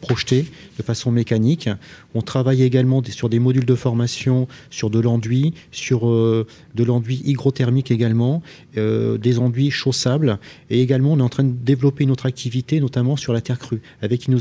projetée 0.00 0.46
de 0.78 0.82
façon 0.82 1.10
mécanique. 1.10 1.68
On 2.14 2.22
travaille 2.22 2.62
également 2.62 3.02
sur 3.04 3.28
des 3.28 3.38
modules 3.38 3.64
de 3.64 3.74
formation 3.74 4.48
sur 4.70 4.90
de 4.90 5.00
l'enduit, 5.00 5.54
sur 5.70 6.08
euh, 6.08 6.46
de 6.74 6.84
l'enduit 6.84 7.22
hygrothermique 7.24 7.90
également, 7.90 8.42
euh, 8.76 9.18
des 9.18 9.38
enduits 9.38 9.70
chaussables. 9.70 10.38
Et 10.70 10.82
également, 10.82 11.12
on 11.12 11.18
est 11.18 11.22
en 11.22 11.28
train 11.28 11.44
de 11.44 11.52
développer 11.52 12.04
une 12.04 12.10
autre 12.10 12.26
activité, 12.26 12.80
notamment 12.80 13.16
sur 13.16 13.32
la 13.32 13.40
terre 13.40 13.58
crue, 13.58 13.80
avec 14.02 14.26
une, 14.26 14.38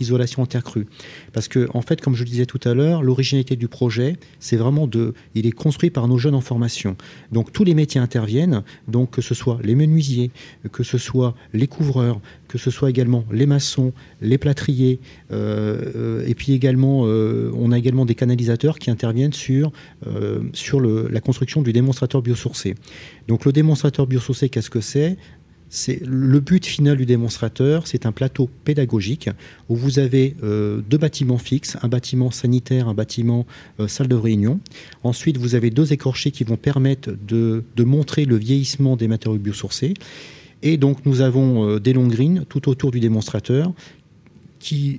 isolation 0.00 0.42
en 0.42 0.46
terre 0.46 0.64
crue. 0.64 0.86
Parce 1.32 1.48
que, 1.48 1.68
en 1.74 1.82
fait, 1.82 2.00
comme 2.00 2.14
je 2.14 2.24
le 2.24 2.30
disais 2.30 2.46
tout 2.46 2.60
à 2.64 2.74
l'heure, 2.74 3.02
l'originalité 3.02 3.56
du 3.56 3.68
projet, 3.68 4.16
c'est 4.40 4.56
vraiment 4.56 4.86
de. 4.86 5.14
Il 5.34 5.46
est 5.46 5.52
construit 5.52 5.90
par 5.90 6.08
nos 6.08 6.18
jeunes 6.18 6.34
en 6.34 6.40
formation. 6.40 6.96
Donc, 7.30 7.52
tous 7.52 7.64
les 7.64 7.74
métiers 7.74 8.00
interviennent, 8.00 8.62
donc 8.88 9.10
que 9.10 9.22
ce 9.22 9.34
soit 9.34 9.58
les 9.62 9.74
menuisiers, 9.74 10.30
que 10.72 10.82
ce 10.82 10.98
soit 10.98 11.34
les 11.52 11.66
couvreurs, 11.66 12.01
que 12.48 12.58
ce 12.58 12.70
soit 12.70 12.90
également 12.90 13.24
les 13.30 13.46
maçons, 13.46 13.92
les 14.20 14.38
plâtriers, 14.38 15.00
euh, 15.32 16.24
et 16.26 16.34
puis 16.34 16.52
également, 16.52 17.02
on 17.02 17.72
a 17.72 17.78
également 17.78 18.04
des 18.04 18.14
canalisateurs 18.14 18.78
qui 18.78 18.90
interviennent 18.90 19.32
sur, 19.32 19.72
euh, 20.06 20.40
sur 20.52 20.80
la 20.80 21.20
construction 21.20 21.62
du 21.62 21.72
démonstrateur 21.72 22.22
biosourcé. 22.22 22.74
Donc 23.28 23.44
le 23.44 23.52
démonstrateur 23.52 24.06
biosourcé, 24.06 24.48
qu'est-ce 24.48 24.70
que 24.70 24.80
c'est? 24.80 25.16
C'est 25.74 26.02
le 26.04 26.38
but 26.40 26.66
final 26.66 26.98
du 26.98 27.06
démonstrateur, 27.06 27.86
c'est 27.86 28.04
un 28.04 28.12
plateau 28.12 28.50
pédagogique 28.64 29.30
où 29.70 29.76
vous 29.76 29.98
avez 29.98 30.36
euh, 30.42 30.82
deux 30.86 30.98
bâtiments 30.98 31.38
fixes, 31.38 31.78
un 31.82 31.88
bâtiment 31.88 32.30
sanitaire, 32.30 32.88
un 32.88 32.94
bâtiment 32.94 33.46
euh, 33.80 33.88
salle 33.88 34.08
de 34.08 34.14
réunion. 34.14 34.60
Ensuite, 35.02 35.38
vous 35.38 35.54
avez 35.54 35.70
deux 35.70 35.94
écorchés 35.94 36.30
qui 36.30 36.44
vont 36.44 36.58
permettre 36.58 37.16
de, 37.26 37.64
de 37.74 37.84
montrer 37.84 38.26
le 38.26 38.36
vieillissement 38.36 38.96
des 38.96 39.08
matériaux 39.08 39.38
biosourcés. 39.38 39.94
Et 40.62 40.76
donc, 40.76 41.04
nous 41.04 41.20
avons 41.20 41.78
des 41.78 41.92
longues 41.92 42.10
grines 42.10 42.44
tout 42.48 42.68
autour 42.68 42.90
du 42.90 43.00
démonstrateur 43.00 43.72
qui, 44.62 44.98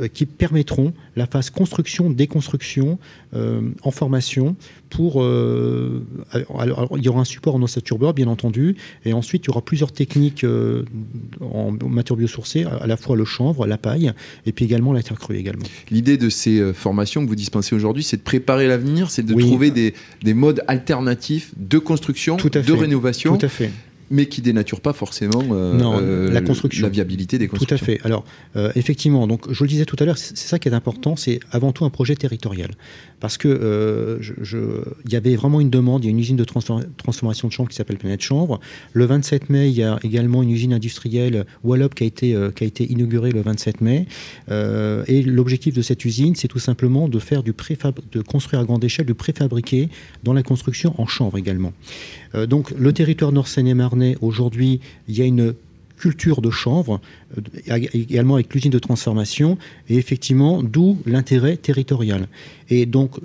euh, 0.00 0.08
qui 0.08 0.24
permettront 0.24 0.94
la 1.14 1.26
phase 1.26 1.50
construction, 1.50 2.10
déconstruction 2.10 2.98
euh, 3.34 3.60
en 3.82 3.90
formation 3.90 4.56
pour... 4.88 5.22
Euh, 5.22 6.02
alors, 6.58 6.88
il 6.96 7.04
y 7.04 7.08
aura 7.08 7.20
un 7.20 7.26
support 7.26 7.54
en 7.54 7.62
ossature 7.62 7.98
beurre, 7.98 8.14
bien 8.14 8.28
entendu, 8.28 8.76
et 9.04 9.12
ensuite 9.12 9.44
il 9.44 9.48
y 9.48 9.50
aura 9.50 9.60
plusieurs 9.60 9.92
techniques 9.92 10.44
en 11.40 11.72
matière 11.86 12.16
biosourcée, 12.16 12.64
à 12.64 12.86
la 12.86 12.96
fois 12.96 13.14
le 13.14 13.26
chanvre, 13.26 13.66
la 13.66 13.76
paille, 13.76 14.12
et 14.46 14.52
puis 14.52 14.64
également 14.64 14.92
la 14.92 15.02
terre 15.02 15.18
crue 15.18 15.36
également. 15.36 15.66
L'idée 15.90 16.16
de 16.16 16.30
ces 16.30 16.72
formations 16.72 17.22
que 17.22 17.28
vous 17.28 17.36
dispensez 17.36 17.74
aujourd'hui, 17.74 18.02
c'est 18.02 18.16
de 18.16 18.22
préparer 18.22 18.66
l'avenir, 18.66 19.10
c'est 19.10 19.22
de 19.22 19.34
trouver 19.34 19.70
des, 19.70 19.92
des, 20.22 20.34
modes 20.34 20.64
alternatifs 20.66 21.52
de 21.58 21.78
construction, 21.78 22.36
de 22.36 22.72
rénovation. 22.72 23.36
Tout 23.36 23.44
à 23.44 23.50
fait 23.50 23.70
mais 24.14 24.26
qui 24.26 24.40
dénature 24.42 24.80
pas 24.80 24.92
forcément 24.92 25.42
euh, 25.50 25.74
euh, 25.80 26.30
la 26.30 26.40
construction, 26.40 26.84
la 26.86 26.88
viabilité 26.88 27.36
des 27.36 27.48
constructions. 27.48 27.76
Tout 27.76 27.82
à 27.82 27.84
fait. 27.84 28.00
Alors 28.04 28.24
euh, 28.56 28.70
effectivement, 28.76 29.26
donc 29.26 29.52
je 29.52 29.64
le 29.64 29.68
disais 29.68 29.84
tout 29.84 29.96
à 29.98 30.04
l'heure, 30.04 30.18
c'est 30.18 30.36
ça 30.36 30.58
qui 30.60 30.68
est 30.68 30.72
important, 30.72 31.16
c'est 31.16 31.40
avant 31.50 31.72
tout 31.72 31.84
un 31.84 31.90
projet 31.90 32.14
territorial, 32.14 32.70
parce 33.18 33.36
que 33.36 34.18
je, 34.20 34.58
il 35.04 35.12
y 35.12 35.16
avait 35.16 35.34
vraiment 35.34 35.60
une 35.60 35.70
demande, 35.70 36.04
il 36.04 36.06
y 36.06 36.10
a 36.10 36.12
une 36.12 36.20
usine 36.20 36.36
de 36.36 36.44
transformation 36.44 37.48
de 37.48 37.52
chanvre 37.52 37.68
qui 37.68 37.76
s'appelle 37.76 37.98
Planète 37.98 38.22
Chanvre. 38.22 38.60
Le 38.92 39.04
27 39.04 39.50
mai, 39.50 39.68
il 39.68 39.74
y 39.74 39.82
a 39.82 39.98
également 40.04 40.42
une 40.42 40.50
usine 40.50 40.72
industrielle 40.72 41.44
Wallop 41.64 41.90
qui 41.90 42.04
a 42.04 42.06
été 42.06 42.36
qui 42.54 42.64
a 42.64 42.66
été 42.66 42.84
inaugurée 42.84 43.32
le 43.32 43.40
27 43.40 43.80
mai, 43.80 44.06
et 44.50 45.22
l'objectif 45.22 45.74
de 45.74 45.82
cette 45.82 46.04
usine, 46.04 46.36
c'est 46.36 46.48
tout 46.48 46.60
simplement 46.60 47.08
de 47.08 47.18
faire 47.18 47.42
du 47.42 47.52
préfab, 47.52 47.98
de 48.12 48.20
construire 48.22 48.60
à 48.60 48.64
grande 48.64 48.84
échelle 48.84 49.06
du 49.06 49.14
préfabriqué 49.14 49.88
dans 50.22 50.32
la 50.32 50.44
construction 50.44 50.94
en 50.98 51.06
chanvre 51.06 51.36
également. 51.36 51.72
Euh, 52.34 52.46
donc 52.46 52.70
le 52.70 52.92
territoire 52.92 53.32
nord-seine-et-marnais, 53.32 54.16
aujourd'hui, 54.20 54.80
il 55.08 55.16
y 55.16 55.22
a 55.22 55.24
une 55.24 55.54
culture 55.96 56.42
de 56.42 56.50
chanvre, 56.50 57.00
euh, 57.38 57.78
également 57.94 58.34
avec 58.34 58.52
l'usine 58.52 58.70
de 58.70 58.78
transformation, 58.78 59.58
et 59.88 59.96
effectivement, 59.96 60.62
d'où 60.62 60.98
l'intérêt 61.06 61.56
territorial. 61.56 62.28
Et 62.68 62.86
donc, 62.86 63.16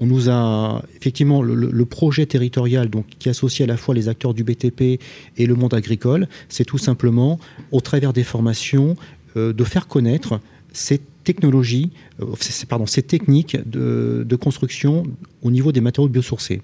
on 0.00 0.06
nous 0.06 0.28
a 0.28 0.82
effectivement 0.96 1.42
le, 1.42 1.84
projet 1.84 2.26
territorial 2.26 2.88
donc, 2.88 3.06
qui 3.20 3.28
associe 3.28 3.68
à 3.68 3.70
la 3.70 3.76
fois 3.76 3.94
les 3.94 4.08
acteurs 4.08 4.34
du 4.34 4.42
BTP 4.42 5.00
et 5.36 5.46
le 5.46 5.54
monde 5.54 5.74
agricole, 5.74 6.26
c'est 6.48 6.64
tout 6.64 6.78
simplement, 6.78 7.38
au 7.70 7.80
travers 7.80 8.12
des 8.12 8.24
formations, 8.24 8.96
euh, 9.36 9.52
de 9.52 9.64
faire 9.64 9.86
connaître 9.86 10.40
cette 10.72 11.11
technologie, 11.22 11.90
euh, 12.20 12.26
pardon, 12.68 12.86
ces 12.86 13.02
techniques 13.02 13.56
de, 13.66 14.26
construction 14.40 15.04
au 15.42 15.50
niveau 15.50 15.72
des 15.72 15.80
matériaux 15.80 16.08
biosourcés. 16.08 16.62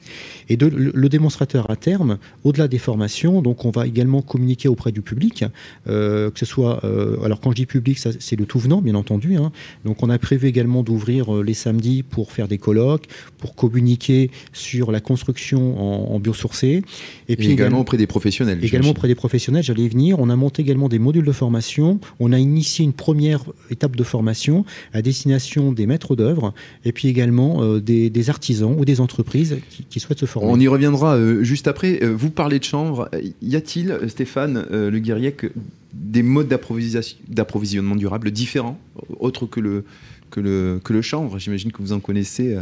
Et 0.49 0.57
de, 0.57 0.67
le, 0.67 1.09
démonstrateur 1.09 1.71
à 1.71 1.77
terme, 1.77 2.19
au-delà 2.45 2.67
des 2.67 2.79
formations, 2.79 3.43
donc 3.43 3.65
on 3.65 3.71
va 3.71 3.87
également 3.87 4.23
communiquer 4.23 4.69
auprès 4.69 4.91
du 4.91 5.03
public, 5.03 5.45
euh, 5.87 6.31
que 6.31 6.39
ce 6.39 6.47
soit, 6.47 6.85
euh, 6.85 7.23
alors 7.23 7.41
quand 7.41 7.51
je 7.51 7.57
dis 7.57 7.67
public, 7.67 7.99
c'est 7.99 8.37
le 8.37 8.47
tout 8.47 8.59
venant, 8.59 8.81
bien 8.81 8.95
entendu. 8.95 9.37
Hein. 9.37 9.53
donc 9.85 10.03
on 10.03 10.11
a 10.11 10.19
prévu 10.19 10.49
également 10.49 10.83
d'ouvrir 10.83 11.33
les 11.43 11.55
samedis 11.55 12.03
pour 12.03 12.33
faire 12.33 12.49
des 12.49 12.59
colloques, 12.59 13.07
pour 13.39 13.55
communiquer 13.55 14.31
sur 14.53 14.91
la 14.91 15.01
construction 15.01 16.13
en, 16.13 16.19
biosourcé. 16.19 16.83
Et, 17.29 17.37
puis 17.37 17.51
également, 17.51 17.81
auprès 17.81 17.97
des 17.97 18.07
professionnels. 18.07 18.59
Également 18.65 18.91
auprès 18.91 19.09
des 19.09 19.15
professionnels, 19.15 19.63
j'allais 19.63 19.85
y 19.85 19.89
venir. 19.89 20.19
On 20.19 20.31
a 20.31 20.37
monté 20.37 20.63
également 20.63 20.89
des 20.89 20.99
modules 20.99 21.25
de 21.25 21.33
formation. 21.33 22.01
On 22.19 22.33
a 22.33 22.39
initié 22.39 22.85
une 22.85 22.93
première 22.93 23.45
étape 23.71 23.95
de 23.95 24.05
formation 24.05 24.48
à 24.93 25.03
destination 25.03 25.73
des 25.73 25.87
maîtres 25.87 26.17
d'œuvre 26.17 26.55
et 26.85 26.93
puis 26.93 27.09
également 27.09 27.79
des 27.79 28.31
artisans 28.31 28.75
ou 28.77 28.85
des 28.85 29.01
entreprises 29.01 29.59
qui, 29.89 30.01
souhaitent 30.01 30.19
se 30.19 30.27
former. 30.27 30.51
On 30.51 30.61
y 30.61 30.69
reviendra 30.69 31.17
euh, 31.17 31.43
juste 31.43 31.69
après. 31.69 32.03
Euh, 32.03 32.15
vous 32.15 32.31
parlez 32.31 32.59
de 32.59 32.65
chanvre. 32.65 33.11
Y 33.43 33.57
a-t-il, 33.57 33.99
Stéphane 34.09 34.67
euh, 34.71 34.91
Le 34.91 34.99
Guiriec, 34.99 35.47
des 35.93 36.23
modes 36.23 36.49
d'approvisionnement 36.49 37.97
durable 37.97 38.31
différents, 38.31 38.79
autres 39.19 39.47
que 39.47 39.61
le, 39.61 39.85
que 40.31 40.41
le, 40.41 40.81
que 40.83 40.93
le 40.93 41.03
chanvre? 41.03 41.39
J'imagine 41.39 41.73
que 41.73 41.83
vous 41.83 41.93
en 41.93 42.01
connaissez 42.01 42.57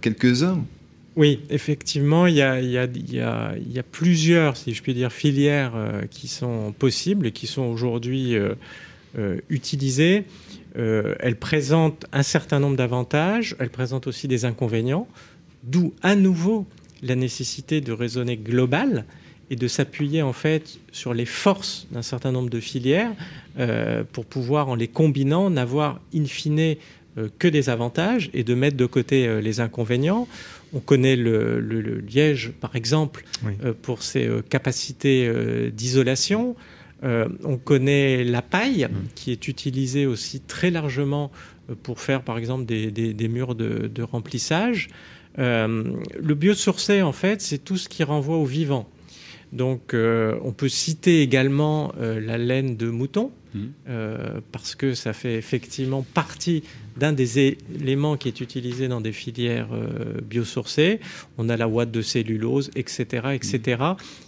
quelques-uns. 0.00 0.62
Oui, 1.16 1.40
effectivement, 1.48 2.26
il 2.26 2.36
y, 2.36 2.42
a, 2.42 2.60
il, 2.60 2.70
y 2.70 2.78
a, 2.78 2.84
il, 2.84 3.14
y 3.14 3.20
a, 3.20 3.54
il 3.58 3.72
y 3.72 3.78
a, 3.78 3.82
plusieurs, 3.82 4.56
si 4.56 4.74
je 4.74 4.82
puis 4.82 4.94
dire, 4.94 5.10
filières 5.10 5.72
qui 6.10 6.28
sont 6.28 6.72
possibles 6.78 7.26
et 7.26 7.32
qui 7.32 7.46
sont 7.46 7.62
aujourd'hui 7.62 8.36
utilisées. 9.48 10.24
Euh, 10.78 11.14
elle 11.20 11.36
présente 11.36 12.06
un 12.12 12.22
certain 12.22 12.60
nombre 12.60 12.76
d'avantages, 12.76 13.56
elle 13.58 13.70
présente 13.70 14.06
aussi 14.06 14.28
des 14.28 14.44
inconvénients, 14.44 15.08
d'où 15.62 15.94
à 16.02 16.14
nouveau 16.14 16.66
la 17.02 17.14
nécessité 17.14 17.80
de 17.80 17.92
raisonner 17.92 18.36
global 18.36 19.04
et 19.50 19.56
de 19.56 19.68
s'appuyer 19.68 20.22
en 20.22 20.32
fait 20.32 20.78
sur 20.92 21.14
les 21.14 21.24
forces 21.24 21.86
d'un 21.92 22.02
certain 22.02 22.32
nombre 22.32 22.50
de 22.50 22.60
filières 22.60 23.12
euh, 23.58 24.04
pour 24.12 24.26
pouvoir, 24.26 24.68
en 24.68 24.74
les 24.74 24.88
combinant, 24.88 25.50
n'avoir 25.50 26.00
in 26.14 26.24
fine 26.24 26.76
euh, 27.16 27.28
que 27.38 27.48
des 27.48 27.70
avantages 27.70 28.28
et 28.34 28.44
de 28.44 28.54
mettre 28.54 28.76
de 28.76 28.86
côté 28.86 29.40
les 29.40 29.60
inconvénients. 29.60 30.28
On 30.74 30.80
connaît 30.80 31.16
le, 31.16 31.60
liège, 32.00 32.52
par 32.60 32.76
exemple, 32.76 33.24
pour 33.82 34.02
ses 34.02 34.28
capacités 34.50 35.70
d'isolation. 35.70 36.56
Euh, 37.04 37.28
on 37.44 37.58
connaît 37.58 38.24
la 38.24 38.42
paille, 38.42 38.88
qui 39.14 39.30
est 39.30 39.48
utilisée 39.48 40.06
aussi 40.06 40.40
très 40.40 40.70
largement 40.70 41.30
euh, 41.68 41.74
pour 41.82 42.00
faire, 42.00 42.22
par 42.22 42.38
exemple, 42.38 42.64
des, 42.64 43.28
murs 43.28 43.54
de, 43.54 44.02
remplissage. 44.02 44.88
Euh, 45.38 45.84
le 46.18 46.34
biosourcé, 46.34 47.02
en 47.02 47.12
fait, 47.12 47.42
c'est 47.42 47.58
tout 47.58 47.76
ce 47.76 47.88
qui 47.88 48.02
renvoie 48.02 48.36
au 48.36 48.46
vivant. 48.46 48.88
Donc, 49.52 49.94
on 49.94 50.52
peut 50.52 50.68
citer 50.68 51.22
également 51.22 51.92
la 51.98 52.36
laine 52.36 52.76
de 52.76 52.90
mouton, 52.90 53.30
mm. 53.54 53.60
parce 54.50 54.74
que 54.74 54.94
ça 54.94 55.12
fait 55.12 55.36
effectivement 55.36 56.04
partie 56.14 56.64
d'un 56.96 57.12
des 57.12 57.38
éléments 57.38 58.16
qui 58.16 58.28
est 58.28 58.40
utilisé 58.40 58.88
dans 58.88 59.00
des 59.00 59.12
filières 59.12 59.68
biosourcées. 60.22 61.00
On 61.38 61.48
a 61.48 61.56
la 61.56 61.68
ouate 61.68 61.90
de 61.90 62.02
cellulose, 62.02 62.70
etc., 62.74 63.28
etc. 63.34 63.82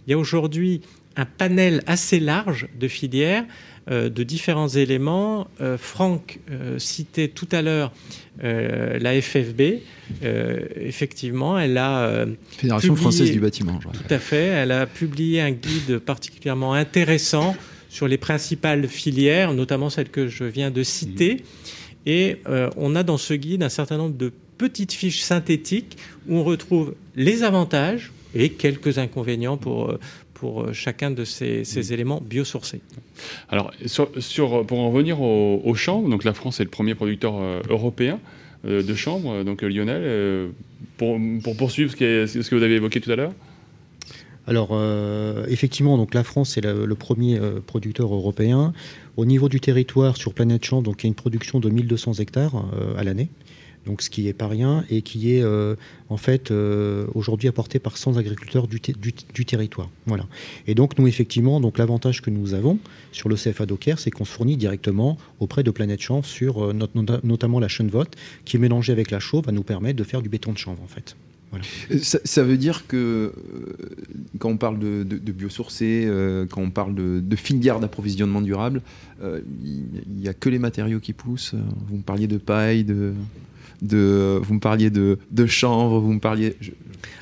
Il 0.06 0.10
y 0.10 0.12
a 0.12 0.18
aujourd'hui 0.18 0.82
un 1.18 1.26
panel 1.26 1.82
assez 1.86 2.20
large 2.20 2.68
de 2.78 2.86
filières, 2.86 3.44
euh, 3.90 4.08
de 4.08 4.22
différents 4.22 4.68
éléments. 4.68 5.48
Euh, 5.60 5.76
Franck 5.76 6.38
euh, 6.50 6.78
citait 6.78 7.28
tout 7.28 7.48
à 7.52 7.60
l'heure 7.60 7.92
la 8.40 9.20
FFB. 9.20 9.80
effectivement, 10.22 11.58
elle 11.58 11.76
a... 11.76 12.24
Fédération 12.56 12.94
française 12.94 13.32
du 13.32 13.40
bâtiment. 13.40 13.80
Tout 13.80 14.14
à 14.14 14.20
fait. 14.20 14.46
Elle 14.46 14.70
a 14.70 14.86
publié 14.86 15.40
un 15.40 15.50
guide 15.50 15.98
particulièrement 15.98 16.72
intéressant 16.72 17.56
sur 17.88 18.06
les 18.06 18.16
principales 18.16 18.86
filières, 18.86 19.54
notamment 19.54 19.90
celle 19.90 20.08
que 20.08 20.28
je 20.28 20.44
viens 20.44 20.70
de 20.70 20.84
citer. 20.84 21.42
Et 22.06 22.38
on 22.76 22.96
a 22.96 23.02
dans 23.02 23.18
ce 23.18 23.34
guide 23.34 23.62
un 23.62 23.68
certain 23.68 23.98
nombre 23.98 24.16
de 24.16 24.32
petites 24.56 24.92
fiches 24.92 25.20
synthétiques 25.20 25.98
où 26.26 26.36
on 26.36 26.44
retrouve 26.44 26.94
les 27.16 27.42
avantages 27.42 28.12
et 28.34 28.50
quelques 28.50 28.98
inconvénients 28.98 29.56
pour, 29.56 29.94
pour 30.32 30.72
chacun 30.72 31.10
de 31.10 31.24
ces, 31.24 31.64
ces 31.64 31.92
éléments 31.92 32.22
biosourcés. 32.24 32.80
Alors, 33.50 33.72
sur, 33.86 34.66
pour 34.66 34.78
en 34.78 34.90
revenir 34.90 35.20
au, 35.20 35.60
au 35.62 35.74
champ, 35.74 36.00
donc 36.08 36.24
la 36.24 36.32
France 36.32 36.60
est 36.60 36.64
le 36.64 36.70
premier 36.70 36.94
producteur 36.94 37.34
européen. 37.68 38.20
Euh, 38.64 38.82
de 38.82 38.94
chambre. 38.94 39.44
Donc 39.44 39.62
euh, 39.62 39.68
Lionel, 39.68 40.02
euh, 40.04 40.48
pour, 40.96 41.16
poursuivre 41.56 41.92
ce, 41.92 41.96
que 41.96 42.54
vous 42.56 42.62
avez 42.62 42.74
évoqué 42.74 43.00
tout 43.00 43.10
à 43.10 43.16
l'heure 43.16 43.32
alors 44.48 44.80
effectivement, 45.48 45.98
donc 45.98 46.14
la 46.14 46.24
France 46.24 46.56
est 46.56 46.62
le, 46.62 46.94
premier 46.94 47.38
producteur 47.66 48.14
européen. 48.14 48.72
Au 49.18 49.26
niveau 49.26 49.50
du 49.50 49.60
territoire 49.60 50.16
sur 50.16 50.32
Planète 50.32 50.64
Champ, 50.64 50.80
donc 50.80 51.02
il 51.02 51.06
y 51.06 51.08
a 51.08 51.10
une 51.10 51.14
production 51.14 51.60
de 51.60 51.68
1200 51.68 52.14
hectares 52.14 52.64
à 52.96 53.04
l'année 53.04 53.28
donc 53.88 54.02
ce 54.02 54.10
qui 54.10 54.24
n'est 54.24 54.32
pas 54.34 54.48
rien 54.48 54.84
et 54.90 55.02
qui 55.02 55.34
est 55.34 55.42
euh, 55.42 55.74
en 56.10 56.16
fait 56.16 56.50
euh, 56.50 57.06
aujourd'hui 57.14 57.48
apporté 57.48 57.78
par 57.78 57.96
100 57.96 58.18
agriculteurs 58.18 58.68
du, 58.68 58.80
territoire. 58.80 59.88
Voilà. 60.06 60.26
Et 60.66 60.74
donc 60.74 60.98
nous 60.98 61.06
effectivement, 61.06 61.60
l'avantage 61.76 62.20
que 62.20 62.30
nous 62.30 62.54
avons 62.54 62.78
sur 63.12 63.28
le 63.28 63.36
CFA 63.36 63.66
Docker, 63.66 63.98
c'est 63.98 64.10
qu'on 64.10 64.24
se 64.24 64.32
fournit 64.32 64.56
directement 64.56 65.16
auprès 65.40 65.62
de 65.62 65.70
Planète 65.70 66.00
Champ 66.00 66.22
sur 66.22 66.64
euh, 66.64 66.74
notamment 67.22 67.60
la 67.60 67.68
vote 67.90 68.14
qui 68.44 68.56
est 68.56 68.60
mélangée 68.60 68.92
avec 68.92 69.10
la 69.10 69.20
chaux 69.20 69.40
va 69.40 69.52
nous 69.52 69.62
permettre 69.62 69.96
de 69.96 70.04
faire 70.04 70.20
du 70.20 70.28
béton 70.28 70.52
de 70.52 70.58
chanvre 70.58 70.82
en 70.82 70.88
fait. 70.88 71.16
Ça, 72.02 72.42
veut 72.42 72.56
dire 72.58 72.86
que 72.86 73.32
quand 74.38 74.50
on 74.50 74.56
parle 74.56 74.78
de, 74.78 75.02
de, 75.02 75.32
biosourcé, 75.32 76.08
quand 76.50 76.60
on 76.60 76.70
parle 76.70 76.94
de, 76.94 77.20
de 77.20 77.36
filière 77.36 77.80
d'approvisionnement 77.80 78.42
durable, 78.42 78.82
il 79.22 79.86
n'y 80.08 80.28
a 80.28 80.34
que 80.34 80.48
les 80.48 80.58
matériaux 80.58 81.00
qui 81.00 81.12
poussent. 81.12 81.54
Vous 81.88 81.96
me 81.96 82.02
parliez 82.02 82.26
de 82.26 82.38
paille, 82.38 82.84
de 82.84 83.14
de, 83.82 84.40
vous 84.42 84.54
me 84.54 84.60
parliez 84.60 84.90
de, 84.90 85.18
de 85.30 85.46
chanvre, 85.46 86.00
vous 86.00 86.12
me 86.12 86.20
parliez. 86.20 86.56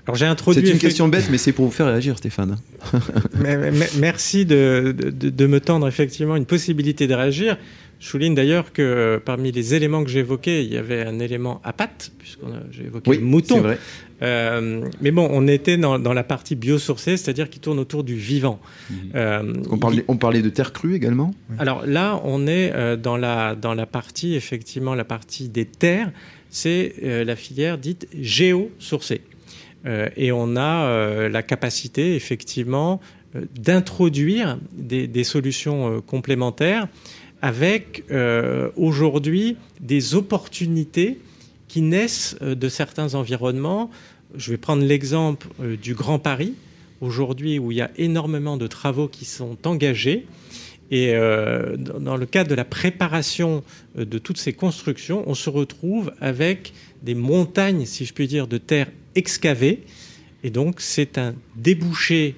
Alors 0.06 0.16
j'ai 0.16 0.26
introduit. 0.26 0.64
C'est 0.64 0.72
une 0.72 0.78
question 0.78 1.08
bête, 1.08 1.28
mais 1.30 1.38
c'est 1.38 1.52
pour 1.52 1.66
vous 1.66 1.70
faire 1.70 1.86
réagir, 1.86 2.16
Stéphane. 2.18 2.56
merci 3.98 4.46
de, 4.46 4.94
de, 4.98 5.46
me 5.46 5.60
tendre 5.60 5.86
effectivement 5.86 6.36
une 6.36 6.46
possibilité 6.46 7.06
de 7.06 7.14
réagir. 7.14 7.58
Je 7.98 8.08
souligne 8.08 8.34
d'ailleurs 8.34 8.72
que 8.72 9.20
parmi 9.24 9.52
les 9.52 9.74
éléments 9.74 10.04
que 10.04 10.10
j'ai 10.10 10.20
évoqués, 10.20 10.62
il 10.62 10.72
y 10.72 10.76
avait 10.76 11.02
un 11.02 11.18
élément 11.18 11.60
à 11.64 11.72
pattes, 11.72 12.12
puisque 12.18 12.40
j'ai 12.70 12.84
évoqué 12.84 13.16
le 13.16 13.20
mouton. 13.20 13.60
Vrai. 13.60 13.78
Euh, 14.22 14.82
mais 15.00 15.10
bon, 15.10 15.28
on 15.30 15.46
était 15.46 15.76
dans, 15.76 15.98
dans 15.98 16.12
la 16.12 16.24
partie 16.24 16.56
biosourcée, 16.56 17.16
c'est-à-dire 17.16 17.50
qui 17.50 17.58
tourne 17.58 17.78
autour 17.78 18.04
du 18.04 18.14
vivant. 18.14 18.60
Mhm. 18.90 18.96
Euh, 19.14 19.52
on, 19.70 19.78
parlait, 19.78 20.04
on, 20.08 20.16
parlait, 20.16 20.42
de 20.42 20.48
terre 20.48 20.72
crue 20.72 20.94
également 20.94 21.34
Alors 21.58 21.86
là, 21.86 22.20
on 22.24 22.46
est 22.46 22.72
euh, 22.74 22.96
dans, 22.96 23.16
la, 23.16 23.54
dans 23.54 23.74
la 23.74 23.86
partie, 23.86 24.34
effectivement, 24.34 24.94
la 24.94 25.04
partie 25.04 25.48
des 25.48 25.64
terres 25.66 26.10
c'est 26.56 26.94
euh, 27.02 27.22
la 27.24 27.36
filière 27.36 27.76
dite 27.76 28.08
géosourcée. 28.18 29.20
Euh, 29.84 30.08
et 30.16 30.32
on 30.32 30.56
a 30.56 30.86
euh, 30.86 31.28
la 31.28 31.42
capacité, 31.42 32.16
effectivement, 32.16 33.00
d'introduire 33.54 34.58
des, 34.72 35.24
solutions 35.24 36.00
complémentaires 36.00 36.88
avec 37.42 38.04
aujourd'hui 38.76 39.56
des 39.80 40.14
opportunités 40.14 41.18
qui 41.68 41.82
naissent 41.82 42.36
de 42.40 42.68
certains 42.68 43.14
environnements. 43.14 43.90
Je 44.36 44.50
vais 44.50 44.56
prendre 44.56 44.84
l'exemple 44.84 45.48
du 45.80 45.94
Grand 45.94 46.18
Paris, 46.18 46.54
aujourd'hui 47.00 47.58
où 47.58 47.72
il 47.72 47.78
y 47.78 47.82
a 47.82 47.90
énormément 47.96 48.56
de 48.56 48.66
travaux 48.66 49.08
qui 49.08 49.24
sont 49.24 49.56
engagés 49.66 50.26
et 50.90 51.14
euh, 51.14 51.76
dans 51.76 52.16
le 52.16 52.26
cadre 52.26 52.50
de 52.50 52.54
la 52.54 52.64
préparation 52.64 53.64
euh, 53.98 54.04
de 54.04 54.18
toutes 54.18 54.38
ces 54.38 54.52
constructions, 54.52 55.24
on 55.26 55.34
se 55.34 55.50
retrouve 55.50 56.12
avec 56.20 56.72
des 57.02 57.14
montagnes, 57.14 57.86
si 57.86 58.04
je 58.04 58.12
puis 58.12 58.28
dire, 58.28 58.46
de 58.46 58.58
terre 58.58 58.90
excavées. 59.14 59.82
Et 60.44 60.50
donc, 60.50 60.80
c'est 60.80 61.18
un 61.18 61.34
débouché 61.56 62.36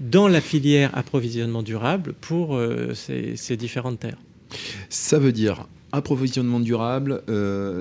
dans 0.00 0.28
la 0.28 0.40
filière 0.40 0.90
approvisionnement 0.96 1.62
durable 1.62 2.14
pour 2.20 2.56
euh, 2.56 2.94
ces, 2.94 3.56
différentes 3.56 4.00
terres. 4.00 4.18
Ça 4.88 5.18
veut 5.18 5.32
dire 5.32 5.66
approvisionnement 5.92 6.58
durable, 6.58 7.22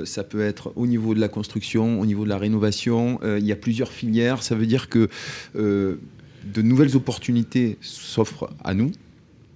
ça 0.06 0.24
peut 0.24 0.42
être 0.42 0.72
au 0.76 0.86
niveau 0.86 1.16
de 1.16 1.20
la 1.20 1.30
construction, 1.30 2.00
au 2.00 2.06
niveau 2.06 2.26
de 2.26 2.30
la 2.30 2.38
rénovation. 2.38 3.20
il 3.24 3.44
y 3.44 3.52
a 3.52 3.56
plusieurs 3.56 3.92
filières. 3.92 4.44
Ça 4.44 4.54
veut 4.54 4.68
dire 4.68 4.88
que 4.88 5.10
de 5.56 6.62
nouvelles 6.62 6.96
opportunités 6.96 7.80
s'offrent 7.82 8.52
à 8.64 8.76
nous, 8.76 8.92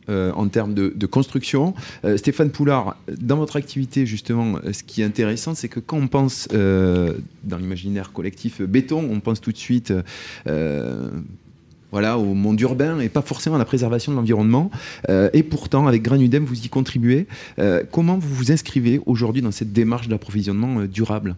euh, 0.10 0.32
en 0.36 0.48
termes 0.48 0.74
de, 0.74 1.06
construction. 1.06 1.74
Euh, 2.06 2.16
Stéphane 2.16 2.50
Poulard, 2.50 2.96
dans 3.20 3.36
votre 3.36 3.58
activité, 3.58 4.06
justement, 4.06 4.58
euh, 4.64 4.72
ce 4.72 4.82
qui 4.82 5.02
est 5.02 5.06
intéressant, 5.06 5.54
c'est 5.54 5.68
que 5.68 5.82
quand 5.82 5.98
on 5.98 6.08
pense 6.08 6.48
dans 6.48 7.58
l'imaginaire 7.58 8.14
collectif 8.14 8.62
béton, 8.62 9.06
on 9.12 9.20
pense 9.20 9.42
tout 9.42 9.52
de 9.52 9.58
suite 9.58 9.94
voilà, 11.92 12.18
au 12.18 12.34
monde 12.34 12.60
urbain 12.60 13.00
et 13.00 13.10
pas 13.10 13.22
forcément 13.22 13.56
à 13.56 13.60
la 13.60 13.66
préservation 13.66 14.12
de 14.12 14.18
l'environnement. 14.18 14.70
et 15.10 15.44
pourtant, 15.44 15.88
avec 15.88 16.02
Granudem, 16.02 16.44
vous 16.44 16.66
y 16.66 16.70
contribuez. 16.70 17.28
comment 17.92 18.18
vous 18.18 18.34
vous 18.34 18.52
inscrivez 18.52 19.00
aujourd'hui 19.06 19.42
dans 19.42 19.52
cette 19.52 19.72
démarche 19.72 20.08
d'approvisionnement 20.08 20.86
durable? 20.86 21.36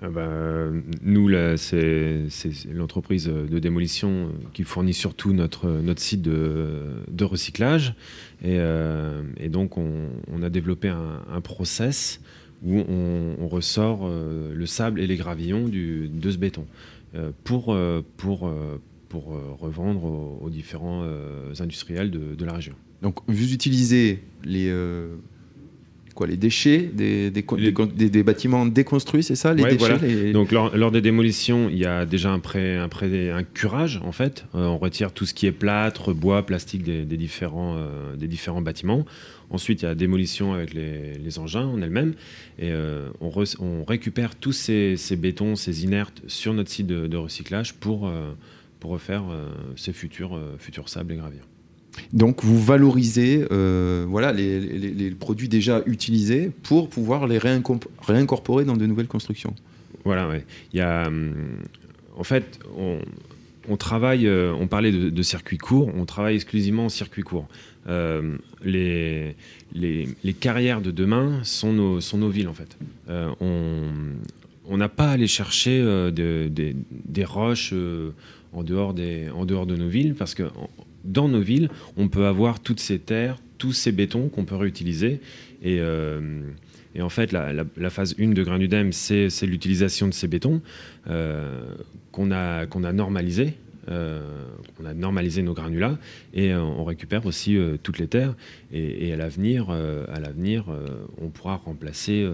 Ah 0.00 0.08
bah, 0.08 0.68
nous, 1.02 1.28
c'est 1.56 2.26
l'entreprise 2.72 3.26
de 3.26 3.58
démolition 3.58 4.28
qui 4.52 4.62
fournit 4.62 4.94
surtout 4.94 5.32
notre, 5.32 5.68
notre 5.68 6.00
site 6.00 6.22
de, 6.22 7.24
recyclage. 7.24 7.94
Et, 8.42 8.58
euh, 8.58 9.22
donc, 9.48 9.76
on, 9.76 10.42
a 10.42 10.50
développé 10.50 10.88
un, 10.88 11.40
process 11.40 12.20
où 12.64 12.78
on, 12.78 13.48
ressort 13.48 14.02
euh, 14.04 14.54
le 14.54 14.66
sable 14.66 15.00
et 15.00 15.06
les 15.06 15.16
gravillons 15.16 15.66
du, 15.66 16.08
de 16.08 16.30
ce 16.30 16.36
béton 16.36 16.66
euh, 17.16 17.32
pour, 17.42 17.76
pour, 18.16 18.52
pour 19.08 19.38
revendre 19.58 20.04
aux, 20.04 20.38
aux 20.42 20.50
différents 20.50 21.04
industriels 21.58 22.10
de, 22.10 22.34
de, 22.34 22.44
la 22.44 22.52
région. 22.52 22.74
Donc, 23.02 23.18
vous 23.26 23.52
utilisez 23.52 24.22
les 24.44 24.70
les 26.26 26.36
déchets 26.36 26.90
des, 26.92 27.30
des, 27.30 28.22
bâtiments 28.22 28.66
déconstruits, 28.66 29.22
c'est 29.22 29.36
ça 29.36 29.54
les 29.54 29.76
déchets, 29.76 30.32
Donc 30.32 30.52
lors, 30.52 30.90
des 30.90 31.00
démolitions, 31.00 31.68
il 31.68 31.78
y 31.78 31.84
a 31.84 32.06
déjà 32.06 32.30
un, 32.30 32.38
pré, 32.38 32.76
un, 32.76 32.88
un 32.88 33.42
curage 33.42 34.00
en 34.04 34.12
fait. 34.12 34.44
Euh, 34.54 34.66
on 34.66 34.78
retire 34.78 35.12
tout 35.12 35.26
ce 35.26 35.34
qui 35.34 35.46
est 35.46 35.52
plâtre, 35.52 36.12
bois, 36.12 36.44
plastique 36.44 36.82
des, 36.82 37.04
différents, 37.04 37.76
euh, 37.76 38.16
des 38.16 38.28
différents 38.28 38.62
bâtiments. 38.62 39.04
Ensuite, 39.50 39.80
il 39.80 39.84
y 39.84 39.86
a 39.86 39.90
la 39.90 39.94
démolition 39.94 40.52
avec 40.52 40.74
les, 40.74 41.38
engins 41.38 41.66
en 41.66 41.80
elles-mêmes. 41.80 42.14
Et 42.58 42.70
euh, 42.70 43.08
on, 43.20 43.30
on, 43.60 43.84
récupère 43.84 44.34
tous 44.34 44.52
ces, 44.52 44.96
bétons, 45.16 45.56
ces 45.56 45.84
inertes 45.84 46.22
sur 46.26 46.52
notre 46.52 46.70
site 46.70 46.86
de, 46.86 47.16
recyclage 47.16 47.74
pour, 47.74 48.10
pour 48.80 48.90
refaire 48.90 49.24
ces 49.76 49.92
futurs, 49.92 50.38
futurs 50.58 50.88
sables 50.88 51.12
et 51.12 51.16
graviers. 51.16 51.40
Donc 52.12 52.44
vous 52.44 52.60
valorisez 52.60 53.46
euh, 53.50 54.06
voilà, 54.08 54.32
les, 54.32 55.10
produits 55.18 55.48
déjà 55.48 55.82
utilisés 55.86 56.50
pour 56.62 56.88
pouvoir 56.88 57.26
les 57.26 57.38
réincorporer 57.38 58.64
dans 58.64 58.76
de 58.76 58.86
nouvelles 58.86 59.08
constructions. 59.08 59.54
Voilà, 60.04 60.28
ouais. 60.28 60.44
Il 60.72 60.78
y 60.78 60.82
a, 60.82 61.10
en 62.16 62.24
fait, 62.24 62.60
on, 63.68 63.76
travaille, 63.76 64.26
euh, 64.26 64.52
on 64.58 64.66
parlait 64.66 64.92
de, 64.92 65.10
de, 65.10 65.22
circuit 65.22 65.58
court, 65.58 65.90
on 65.94 66.04
travaille 66.04 66.36
exclusivement 66.36 66.86
en 66.86 66.88
circuit 66.88 67.22
court. 67.22 67.48
Euh, 67.88 68.36
les, 68.64 69.34
les, 69.74 70.32
carrières 70.34 70.80
de 70.80 70.90
demain 70.90 71.40
sont 71.42 71.72
nos, 71.72 72.00
sont 72.00 72.18
nos 72.18 72.28
villes, 72.28 72.48
en 72.48 72.54
fait. 72.54 72.76
on 73.40 73.88
n'a 74.76 74.88
pas 74.88 75.08
à 75.08 75.12
aller 75.12 75.26
chercher 75.26 75.82
des 76.12 77.24
roches 77.24 77.72
en, 78.52 78.62
dehors 78.62 78.94
des, 78.94 79.28
en 79.30 79.46
dehors 79.46 79.66
de 79.66 79.76
nos 79.76 79.88
villes 79.88 80.14
parce 80.14 80.34
que 80.34 80.44
dans 81.04 81.28
nos 81.28 81.40
villes, 81.40 81.70
on 81.96 82.08
peut 82.08 82.26
avoir 82.26 82.60
toutes 82.60 82.80
ces 82.80 82.98
terres, 82.98 83.38
tous 83.56 83.72
ces 83.72 83.92
bétons 83.92 84.28
qu'on 84.28 84.44
peut 84.44 84.56
réutiliser. 84.56 85.20
Et, 85.62 85.78
euh, 85.80 86.20
en 87.00 87.08
fait, 87.08 87.32
la, 87.32 87.90
phase 87.90 88.14
1 88.18 88.28
de 88.28 88.42
Granudem, 88.42 88.92
c'est 88.92 89.28
l'utilisation 89.42 90.08
de 90.08 90.14
ces 90.14 90.26
bétons 90.26 90.60
euh, 91.08 91.74
qu'on 92.12 92.30
a, 92.30 92.66
qu'on 92.66 92.84
a 92.84 92.92
normalisé. 92.92 93.54
Euh, 93.88 94.20
on 94.82 94.84
a 94.84 94.92
normalisé 94.92 95.42
nos 95.42 95.54
granulats 95.54 95.98
et 96.34 96.54
on 96.54 96.84
récupère 96.84 97.24
aussi 97.24 97.56
toutes 97.82 97.98
les 97.98 98.08
terres. 98.08 98.34
Et, 98.72 99.08
et 99.08 99.12
à 99.12 99.16
l'avenir, 99.16 99.70
à 99.70 100.20
l'avenir, 100.20 100.64
on 101.20 101.28
pourra 101.28 101.56
remplacer 101.56 102.28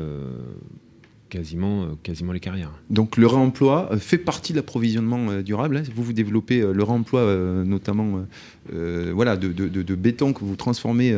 quasiment, 1.34 1.82
euh, 1.82 1.86
quasiment 2.02 2.32
les 2.32 2.38
carrières. 2.38 2.70
Donc 2.90 3.16
le 3.16 3.26
réemploi 3.26 3.88
euh, 3.90 3.98
fait 3.98 4.18
partie 4.18 4.52
de 4.52 4.58
l'approvisionnement 4.58 5.30
euh, 5.30 5.42
durable. 5.42 5.76
Hein. 5.76 5.82
Vous, 5.94 6.04
vous 6.04 6.12
développez 6.12 6.60
le 6.60 6.82
réemploi 6.82 7.24
notamment 7.64 8.24
voilà, 8.70 9.36
de, 9.36 9.48
de, 9.52 9.94
béton 9.94 10.32
que 10.32 10.44
vous 10.44 10.56
transformez, 10.56 11.16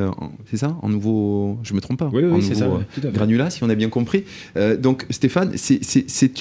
c'est 0.51 0.57
ça 0.57 0.77
En 0.83 0.89
nouveau, 0.89 1.59
je 1.63 1.73
ne 1.73 1.77
me 1.77 1.81
trompe 1.81 1.99
pas 1.99 2.11
Oui, 2.13 2.23
oui 2.25 2.43
c'est 2.43 2.55
ça. 2.55 2.69
granulat, 2.99 3.51
si 3.51 3.63
on 3.65 3.69
a 3.69 3.75
bien 3.75 3.89
compris. 3.89 4.25
donc 4.79 5.07
Stéphane, 5.11 5.53
c'est 5.57 6.33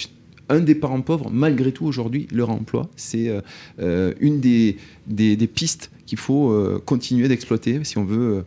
un 0.50 0.60
des 0.60 0.76
parents 0.76 1.02
pauvres, 1.02 1.30
malgré 1.32 1.72
tout, 1.72 1.86
aujourd'hui, 1.86 2.28
leur 2.32 2.50
emploi. 2.50 2.90
C'est 2.96 3.32
une 3.80 4.40
des, 4.40 4.78
des, 5.08 5.48
pistes 5.48 5.92
qu'il 6.06 6.18
faut 6.18 6.54
continuer 6.86 7.28
d'exploiter 7.28 7.84
si 7.84 7.98
on 7.98 8.06
veut 8.06 8.46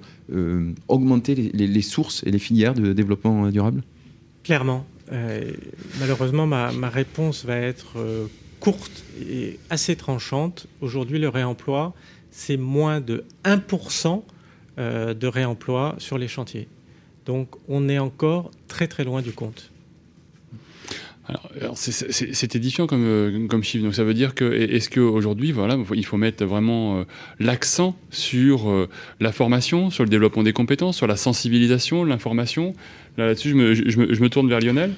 augmenter 0.89 1.35
les, 1.35 1.83
sources 1.83 2.23
et 2.25 2.31
les 2.31 2.39
filières 2.39 2.75
de 2.75 2.93
développement 2.93 3.51
durable 3.51 3.83
Clairement. 4.45 4.87
Malheureusement, 6.01 6.47
ma, 6.47 6.89
réponse 6.89 7.45
va 7.45 7.57
être 7.57 7.97
courte 8.61 9.05
et 9.21 9.59
assez 9.71 9.97
tranchante. 9.97 10.67
Aujourd'hui, 10.81 11.19
le 11.19 11.29
réemploi, 11.29 11.95
c'est 12.31 12.57
moins 12.57 13.01
de 13.01 13.25
1% 13.45 14.23
euh, 14.79 15.15
de 15.15 15.27
réemploi 15.27 15.97
sur 15.99 16.19
les 16.19 16.29
chantiers. 16.29 16.69
Donc 17.27 17.49
on 17.69 17.89
est 17.89 17.99
encore 17.99 18.51
très 18.69 18.87
très 18.87 19.05
loin 19.05 19.23
du 19.23 19.33
compte. 19.33 19.71
Alors, 21.29 21.77
c'est 21.77 22.57
édifiant 22.57 22.87
comme, 22.87 23.05
euh, 23.05 23.47
comme 23.49 23.63
chiffre. 23.63 23.85
Donc 23.85 23.95
ça 23.95 24.05
veut 24.05 24.15
dire 24.15 24.35
que 24.35 24.51
est-ce 24.51 24.89
qu'aujourd'hui, 24.89 25.53
voilà, 25.53 25.77
il 25.95 26.07
faut 26.07 26.17
mettre 26.17 26.45
vraiment 26.45 27.01
euh, 27.01 27.05
l'accent 27.39 27.97
sur 28.11 28.89
la 29.21 29.33
formation, 29.33 29.91
sur 29.91 30.05
le 30.05 30.11
développement 30.11 30.43
des 30.43 30.55
compétences, 30.55 30.97
sur 30.97 31.07
la 31.07 31.17
sensibilisation, 31.17 32.05
l'information? 32.05 32.75
Là-dessus, 33.19 33.51
je, 33.51 33.99
me, 33.99 34.29
tourne 34.29 34.49
vers 34.49 34.61
Lionel. 34.61 34.93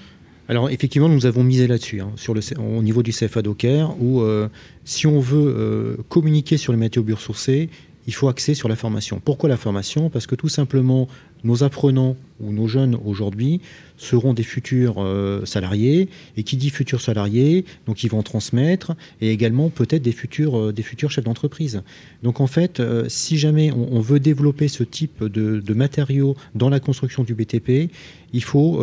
Alors 0.50 0.68
effectivement, 0.68 1.08
nous 1.08 1.26
avons 1.26 1.44
misé 1.44 1.68
là-dessus, 1.68 2.00
hein, 2.00 2.10
au 2.58 2.82
niveau 2.82 3.04
du 3.04 3.12
CFA 3.12 3.40
Docker, 3.40 3.94
où 4.00 4.20
euh, 4.20 4.48
si 4.84 5.06
on 5.06 5.20
veut 5.20 5.54
euh, 5.56 5.96
communiquer 6.08 6.56
sur 6.56 6.72
les 6.72 6.78
matériaux 6.78 7.06
biosourcés, 7.06 7.70
il 8.06 8.14
faut 8.14 8.28
axer 8.28 8.54
sur 8.54 8.68
la 8.68 8.76
formation. 8.76 9.20
Pourquoi 9.24 9.48
la 9.48 9.56
formation? 9.56 10.10
Parce 10.10 10.26
que 10.26 10.34
tout 10.34 10.48
simplement, 10.48 11.08
nos 11.44 11.62
apprenants 11.62 12.16
ou 12.40 12.52
nos 12.52 12.66
jeunes 12.66 12.96
aujourd'hui 13.04 13.60
seront 13.96 14.32
des 14.32 14.42
futurs 14.42 14.96
euh, 14.98 15.44
salariés, 15.44 16.08
et 16.36 16.42
qui 16.42 16.56
dit 16.56 16.70
futurs 16.70 17.00
salariés, 17.00 17.64
donc 17.86 18.02
ils 18.02 18.10
vont 18.10 18.22
transmettre, 18.22 18.92
et 19.20 19.30
également 19.30 19.68
peut-être 19.68 20.02
des 20.02 20.12
futurs, 20.12 20.58
euh, 20.58 20.74
chefs 21.08 21.24
d'entreprise. 21.24 21.82
Donc 22.22 22.40
en 22.40 22.46
fait, 22.46 22.80
euh, 22.80 23.04
si 23.08 23.38
jamais 23.38 23.72
on, 23.72 24.00
veut 24.00 24.20
développer 24.20 24.68
ce 24.68 24.82
type 24.82 25.22
de, 25.22 25.60
de, 25.60 25.74
matériaux 25.74 26.36
dans 26.54 26.70
la 26.70 26.80
construction 26.80 27.22
du 27.22 27.34
BTP, 27.34 27.90
il 28.32 28.42
faut 28.42 28.82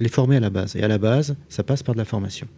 les 0.00 0.08
former 0.08 0.36
à 0.36 0.40
la 0.40 0.50
base. 0.50 0.74
Et 0.76 0.82
à 0.82 0.88
la 0.88 0.98
base, 0.98 1.36
ça 1.48 1.62
passe 1.62 1.82
par 1.82 1.94
de 1.94 1.98
la 1.98 2.04
formation. 2.04 2.48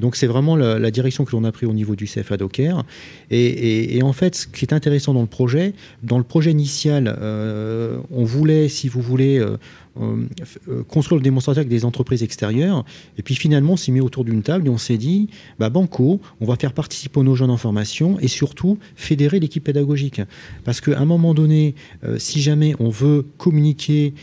Donc 0.00 0.16
c'est 0.16 0.26
vraiment 0.26 0.56
la, 0.56 0.90
direction 0.90 1.24
que 1.24 1.32
l'on 1.32 1.44
a 1.44 1.52
pris 1.52 1.66
au 1.66 1.72
niveau 1.72 1.96
du 1.96 2.06
CFA 2.06 2.36
Docker. 2.36 2.84
Et, 3.30 4.00
en 4.02 4.12
fait, 4.12 4.34
ce 4.34 4.46
qui 4.46 4.64
est 4.64 4.72
intéressant 4.72 5.14
dans 5.14 5.20
le 5.20 5.26
projet, 5.26 5.74
dans 6.02 6.18
le 6.18 6.24
projet 6.24 6.50
initial, 6.50 7.14
euh, 7.20 7.98
on 8.10 8.24
voulait, 8.24 8.68
si 8.68 8.88
vous 8.88 9.00
voulez, 9.00 9.38
euh, 9.38 9.56
euh, 10.00 10.82
construire 10.84 11.18
le 11.18 11.22
démonstrateur 11.22 11.60
avec 11.60 11.68
des 11.68 11.84
entreprises 11.84 12.22
extérieures. 12.22 12.84
Et 13.18 13.22
puis 13.22 13.34
finalement, 13.34 13.74
on 13.74 13.76
s'est 13.76 13.92
mis 13.92 14.00
autour 14.00 14.24
d'une 14.24 14.42
table 14.42 14.66
et 14.66 14.70
on 14.70 14.78
s'est 14.78 14.98
dit, 14.98 15.28
bah, 15.58 15.70
Banco, 15.70 16.20
on 16.40 16.46
va 16.46 16.56
faire 16.56 16.72
participer 16.72 17.20
nos 17.20 17.34
jeunes 17.34 17.50
en 17.50 17.56
formation 17.56 18.18
et 18.20 18.28
surtout 18.28 18.78
fédérer 18.96 19.40
l'équipe 19.40 19.64
pédagogique. 19.64 20.20
Parce 20.64 20.80
qu'à 20.80 20.98
un 20.98 21.04
moment 21.04 21.34
donné, 21.34 21.74
si 22.16 22.40
jamais 22.40 22.74
on 22.78 22.88
veut 22.88 23.24
communiquer 23.38 24.14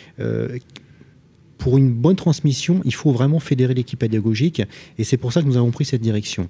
pour 1.60 1.78
une 1.78 1.92
bonne 1.92 2.16
transmission, 2.16 2.82
il 2.86 2.94
faut 2.94 3.12
vraiment 3.12 3.40
fédérer 3.40 3.74
l'équipe 3.74 4.00
pédagogique 4.00 4.64
et 4.98 5.04
c'est 5.04 5.18
pour 5.18 5.34
ça 5.34 5.42
que 5.42 5.48
nous 5.48 5.58
avons 5.58 5.72
pris 5.72 5.84
cette 5.84 6.02
direction. 6.02 6.48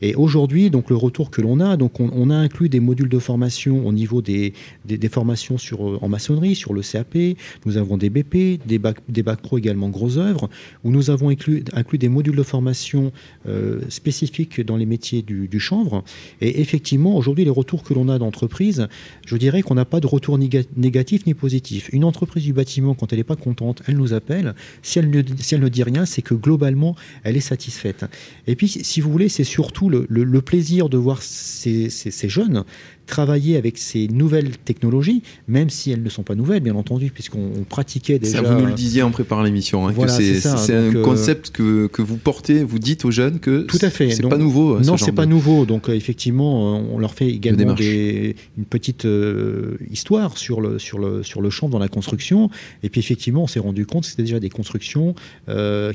Et 0.00 0.14
aujourd'hui, 0.14 0.70
donc 0.70 0.88
le 0.88 0.96
retour 0.96 1.30
que 1.30 1.42
l'on 1.42 1.58
a, 1.58 1.76
donc 1.76 1.98
on, 1.98 2.30
a 2.30 2.36
inclus 2.36 2.68
des 2.68 2.78
modules 2.78 3.08
de 3.08 3.18
formation 3.18 3.84
au 3.86 3.92
niveau 3.92 4.22
des, 4.22 4.54
des, 4.84 5.08
formations 5.08 5.58
sur, 5.58 5.86
euh, 5.86 5.98
en 6.00 6.08
maçonnerie, 6.08 6.54
sur 6.54 6.74
le 6.74 6.80
CAP, 6.80 7.18
nous 7.66 7.76
avons 7.76 7.96
des 7.96 8.08
BP, 8.08 8.64
des 8.64 8.78
bacs, 8.78 9.00
des 9.08 9.24
bacs 9.24 9.42
pro 9.42 9.58
également 9.58 9.88
gros 9.88 10.16
œuvres, 10.16 10.48
où 10.84 10.92
nous 10.92 11.10
avons 11.10 11.28
inclus, 11.28 11.64
inclus 11.72 11.98
des 11.98 12.08
modules 12.08 12.36
de 12.36 12.42
formation 12.44 13.12
euh, 13.48 13.80
spécifiques 13.88 14.60
dans 14.60 14.76
les 14.76 14.86
métiers 14.86 15.22
du, 15.22 15.48
du 15.48 15.58
chanvre. 15.58 16.04
Et 16.40 16.60
effectivement, 16.60 17.16
aujourd'hui, 17.16 17.44
les 17.44 17.50
retours 17.50 17.82
que 17.82 17.94
l'on 17.94 18.08
a 18.08 18.18
d'entreprise, 18.18 18.86
je 19.26 19.36
dirais 19.36 19.62
qu'on 19.62 19.74
n'a 19.74 19.84
pas 19.84 19.98
de 19.98 20.06
retour 20.06 20.38
négatif 20.38 21.26
ni 21.26 21.34
positif. 21.34 21.90
Une 21.92 22.04
entreprise 22.04 22.44
du 22.44 22.52
bâtiment, 22.52 22.94
quand 22.94 23.12
elle 23.12 23.18
n'est 23.18 23.24
pas 23.24 23.36
contente, 23.36 23.82
elle 23.88 23.96
nous 23.96 24.12
appelle 24.12 24.51
si 24.82 24.98
elle 24.98 25.10
ne, 25.10 25.68
dit 25.68 25.82
rien, 25.82 26.06
c'est 26.06 26.22
que 26.22 26.34
globalement, 26.34 26.96
elle 27.24 27.36
est 27.36 27.40
satisfaite. 27.40 28.04
Et 28.46 28.56
puis, 28.56 28.68
si 28.68 29.00
vous 29.00 29.10
voulez, 29.10 29.28
c'est 29.28 29.44
surtout 29.44 29.88
le, 29.88 30.40
plaisir 30.42 30.88
de 30.88 30.96
voir 30.96 31.22
ces 31.22 31.88
jeunes 32.28 32.64
travailler 33.06 33.56
avec 33.56 33.78
ces 33.78 34.08
nouvelles 34.08 34.56
technologies, 34.58 35.22
même 35.48 35.70
si 35.70 35.90
elles 35.90 36.02
ne 36.02 36.08
sont 36.08 36.22
pas 36.22 36.34
nouvelles, 36.34 36.62
bien 36.62 36.74
entendu, 36.74 37.10
puisqu'on 37.10 37.64
pratiquait 37.68 38.18
déjà. 38.18 38.38
Ça, 38.38 38.42
vous 38.42 38.60
nous 38.60 38.66
le 38.66 38.72
disiez 38.72 39.02
en 39.02 39.10
préparant 39.10 39.42
l'émission, 39.42 39.86
hein, 39.86 39.92
c'est 40.08 40.74
un 40.74 40.94
euh, 40.94 41.02
concept 41.02 41.50
que, 41.50 41.86
que, 41.86 42.02
vous 42.02 42.16
portez, 42.16 42.64
vous 42.64 42.78
dites 42.78 43.04
aux 43.04 43.10
jeunes 43.10 43.38
que 43.38 43.62
tout 43.62 43.78
à 43.82 43.90
fait. 43.90 44.10
C'est 44.10 44.28
pas 44.28 44.38
nouveau. 44.38 44.80
Non, 44.80 44.96
c'est 44.96 45.12
pas 45.12 45.26
nouveau. 45.26 45.66
Donc 45.66 45.88
euh, 45.88 45.94
effectivement, 45.94 46.76
on 46.78 46.98
leur 46.98 47.14
fait 47.14 47.28
également 47.28 47.74
des, 47.74 48.36
une 48.56 48.64
petite 48.64 49.04
euh, 49.04 49.76
histoire 49.90 50.38
sur 50.38 50.60
le 50.60 50.78
sur 50.78 50.98
le 50.98 51.22
sur 51.22 51.40
le 51.40 51.50
champ 51.50 51.68
dans 51.68 51.78
la 51.78 51.88
construction. 51.88 52.50
Et 52.82 52.88
puis 52.88 53.00
effectivement, 53.00 53.44
on 53.44 53.46
s'est 53.46 53.60
rendu 53.60 53.86
compte 53.86 54.04
que 54.04 54.10
c'était 54.10 54.22
déjà 54.22 54.40
des 54.40 54.50
constructions 54.50 55.14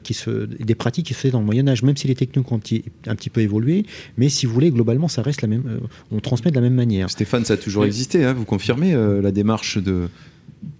qui 0.03 0.13
se, 0.13 0.45
des 0.45 0.75
pratiques 0.75 1.07
qui 1.07 1.13
se 1.13 1.19
faisaient 1.19 1.31
dans 1.31 1.39
le 1.39 1.45
Moyen 1.45 1.67
Âge, 1.67 1.83
même 1.83 1.97
si 1.97 2.07
les 2.07 2.15
techniques 2.15 2.51
ont 2.51 2.55
un 2.55 2.59
petit, 2.59 2.83
un 3.05 3.15
petit 3.15 3.29
peu 3.29 3.41
évolué. 3.41 3.85
Mais 4.17 4.29
si 4.29 4.45
vous 4.45 4.53
voulez, 4.53 4.71
globalement, 4.71 5.07
ça 5.07 5.21
reste 5.21 5.41
la 5.41 5.47
même. 5.47 5.79
on 6.11 6.19
transmet 6.19 6.51
de 6.51 6.55
la 6.55 6.61
même 6.61 6.73
manière. 6.73 6.96
Stéphane, 7.07 7.45
ça 7.45 7.53
a 7.53 7.57
toujours 7.57 7.85
existé, 7.85 8.23
hein, 8.23 8.33
vous 8.33 8.45
confirmez 8.45 8.93
euh, 8.93 9.21
la 9.21 9.31
démarche 9.31 9.77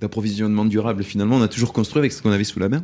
d'approvisionnement 0.02 0.66
durable 0.66 1.04
Finalement, 1.04 1.38
on 1.38 1.42
a 1.42 1.48
toujours 1.48 1.74
construit 1.74 2.00
avec 2.00 2.12
ce 2.12 2.22
qu'on 2.22 2.32
avait 2.32 2.44
sous 2.44 2.60
la 2.60 2.70
main 2.70 2.84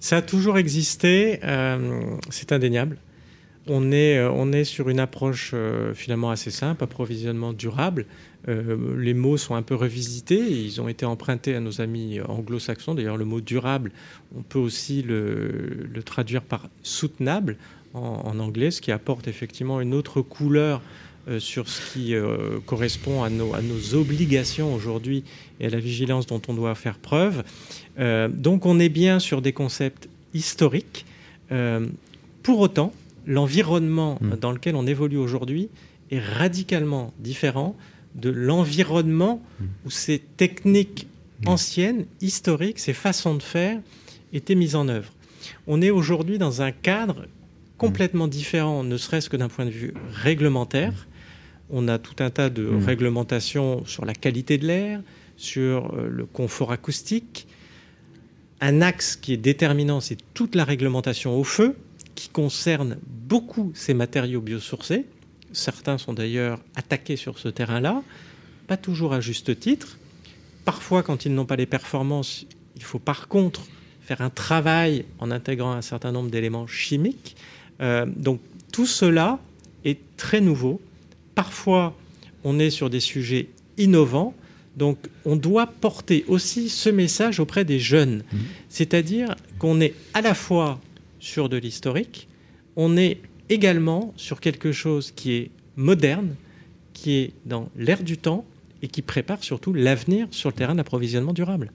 Ça 0.00 0.18
a 0.18 0.22
toujours 0.22 0.58
existé, 0.58 1.40
euh, 1.44 2.00
c'est 2.30 2.52
indéniable. 2.52 2.98
On 3.68 3.92
est, 3.92 4.18
euh, 4.18 4.30
on 4.30 4.52
est 4.52 4.64
sur 4.64 4.88
une 4.88 4.98
approche 4.98 5.54
finalement 5.94 6.30
assez 6.30 6.50
simple, 6.50 6.82
approvisionnement 6.84 7.52
durable. 7.52 8.06
les 8.46 9.14
mots 9.14 9.36
sont 9.36 9.54
un 9.54 9.62
peu 9.62 9.76
revisités, 9.76 10.40
ils 10.40 10.80
ont 10.80 10.88
été 10.88 11.06
empruntés 11.06 11.54
à 11.54 11.60
nos 11.60 11.80
amis 11.80 12.20
anglo-saxons. 12.20 12.94
D'ailleurs, 12.94 13.16
le 13.16 13.24
mot 13.24 13.40
durable, 13.40 13.92
on 14.36 14.42
peut 14.42 14.58
aussi 14.58 15.02
le, 15.02 15.88
traduire 16.04 16.42
par 16.42 16.68
soutenable 16.82 17.56
en, 17.94 18.00
en, 18.00 18.38
anglais, 18.40 18.70
ce 18.70 18.80
qui 18.80 18.90
apporte 18.90 19.28
effectivement 19.28 19.80
une 19.80 19.94
autre 19.94 20.22
couleur 20.22 20.80
euh, 20.80 21.11
sur 21.38 21.68
ce 21.68 21.92
qui 21.92 22.14
euh, 22.14 22.58
correspond 22.66 23.22
à 23.22 23.30
nos, 23.30 23.54
à 23.54 23.62
nos 23.62 23.94
obligations 23.94 24.74
aujourd'hui 24.74 25.24
et 25.60 25.66
à 25.66 25.70
la 25.70 25.78
vigilance 25.78 26.26
dont 26.26 26.42
on 26.48 26.54
doit 26.54 26.74
faire 26.74 26.98
preuve. 26.98 27.44
Euh, 27.98 28.28
donc 28.28 28.66
on 28.66 28.80
est 28.80 28.88
bien 28.88 29.18
sur 29.18 29.42
des 29.42 29.52
concepts 29.52 30.08
historiques. 30.34 31.04
pour 32.42 32.60
autant, 32.60 32.92
l'environnement 33.26 34.18
mmh. 34.20 34.36
dans 34.40 34.52
lequel 34.52 34.74
on 34.74 34.86
évolue 34.86 35.18
aujourd'hui 35.18 35.68
est 36.10 36.18
radicalement 36.18 37.12
différent 37.18 37.76
de 38.14 38.30
l'environnement 38.30 39.42
mmh. 39.60 39.64
où 39.86 39.90
ces 39.90 40.18
techniques 40.18 41.06
mmh. 41.44 41.48
anciennes, 41.48 42.06
historiques, 42.20 42.78
ces 42.78 42.94
façons 42.94 43.34
de 43.34 43.42
faire 43.42 43.78
étaient 44.32 44.54
mises 44.54 44.74
en 44.74 44.88
œuvre. 44.88 45.12
On 45.66 45.82
est 45.82 45.90
aujourd'hui 45.90 46.38
dans 46.38 46.62
un 46.62 46.72
cadre 46.72 47.26
complètement 47.78 48.28
différent, 48.28 48.84
ne 48.84 48.96
serait-ce 48.96 49.28
que 49.28 49.36
d'un 49.36 49.48
point 49.48 49.66
de 49.66 49.70
vue 49.70 49.92
réglementaire, 50.12 51.08
on 51.72 51.88
a 51.88 51.98
tout 51.98 52.22
un 52.22 52.30
tas 52.30 52.50
de 52.50 52.62
mmh. 52.62 52.84
réglementations 52.84 53.84
sur 53.86 54.04
la 54.04 54.14
qualité 54.14 54.58
de 54.58 54.66
l'air, 54.66 55.00
sur 55.36 55.94
euh, 55.94 56.08
le 56.08 56.26
confort 56.26 56.70
acoustique. 56.70 57.46
Un 58.60 58.80
axe 58.82 59.16
qui 59.16 59.32
est 59.32 59.38
déterminant, 59.38 60.00
c'est 60.00 60.18
toute 60.34 60.54
la 60.54 60.64
réglementation 60.64 61.36
au 61.36 61.42
feu, 61.42 61.74
qui 62.14 62.28
concerne 62.28 62.98
beaucoup 63.06 63.72
ces 63.74 63.94
matériaux 63.94 64.40
biosourcés. 64.40 65.06
Certains 65.52 65.98
sont 65.98 66.12
d'ailleurs 66.12 66.60
attaqués 66.76 67.16
sur 67.16 67.38
ce 67.38 67.48
terrain-là, 67.48 68.02
pas 68.68 68.76
toujours 68.76 69.14
à 69.14 69.20
juste 69.20 69.58
titre. 69.58 69.98
Parfois, 70.64 71.02
quand 71.02 71.24
ils 71.24 71.34
n'ont 71.34 71.46
pas 71.46 71.56
les 71.56 71.66
performances, 71.66 72.46
il 72.76 72.82
faut 72.82 72.98
par 72.98 73.28
contre 73.28 73.62
faire 74.02 74.20
un 74.20 74.30
travail 74.30 75.06
en 75.18 75.30
intégrant 75.30 75.72
un 75.72 75.82
certain 75.82 76.12
nombre 76.12 76.30
d'éléments 76.30 76.66
chimiques. 76.66 77.36
Euh, 77.80 78.06
donc 78.06 78.40
tout 78.72 78.86
cela 78.86 79.38
est 79.84 79.98
très 80.16 80.40
nouveau 80.40 80.80
parfois 81.34 81.96
on 82.44 82.58
est 82.58 82.70
sur 82.70 82.90
des 82.90 83.00
sujets 83.00 83.48
innovants, 83.78 84.34
donc 84.76 84.98
on 85.24 85.36
doit 85.36 85.66
porter 85.66 86.24
aussi 86.28 86.68
ce 86.68 86.88
message 86.88 87.40
auprès 87.40 87.64
des 87.64 87.78
jeunes, 87.78 88.22
mmh. 88.32 88.38
c'est-à-dire 88.68 89.36
qu'on 89.58 89.80
est 89.80 89.94
à 90.14 90.22
la 90.22 90.34
fois 90.34 90.80
sur 91.20 91.48
de 91.48 91.56
l'historique, 91.56 92.28
on 92.76 92.96
est 92.96 93.18
également 93.48 94.12
sur 94.16 94.40
quelque 94.40 94.72
chose 94.72 95.12
qui 95.14 95.32
est 95.32 95.50
moderne, 95.76 96.34
qui 96.94 97.16
est 97.16 97.32
dans 97.44 97.68
l'air 97.76 98.02
du 98.02 98.16
temps 98.16 98.44
et 98.82 98.88
qui 98.88 99.02
prépare 99.02 99.42
surtout 99.44 99.72
l'avenir 99.72 100.26
sur 100.30 100.48
le 100.48 100.54
terrain 100.54 100.74
d'approvisionnement 100.74 101.32
durable. 101.32 101.70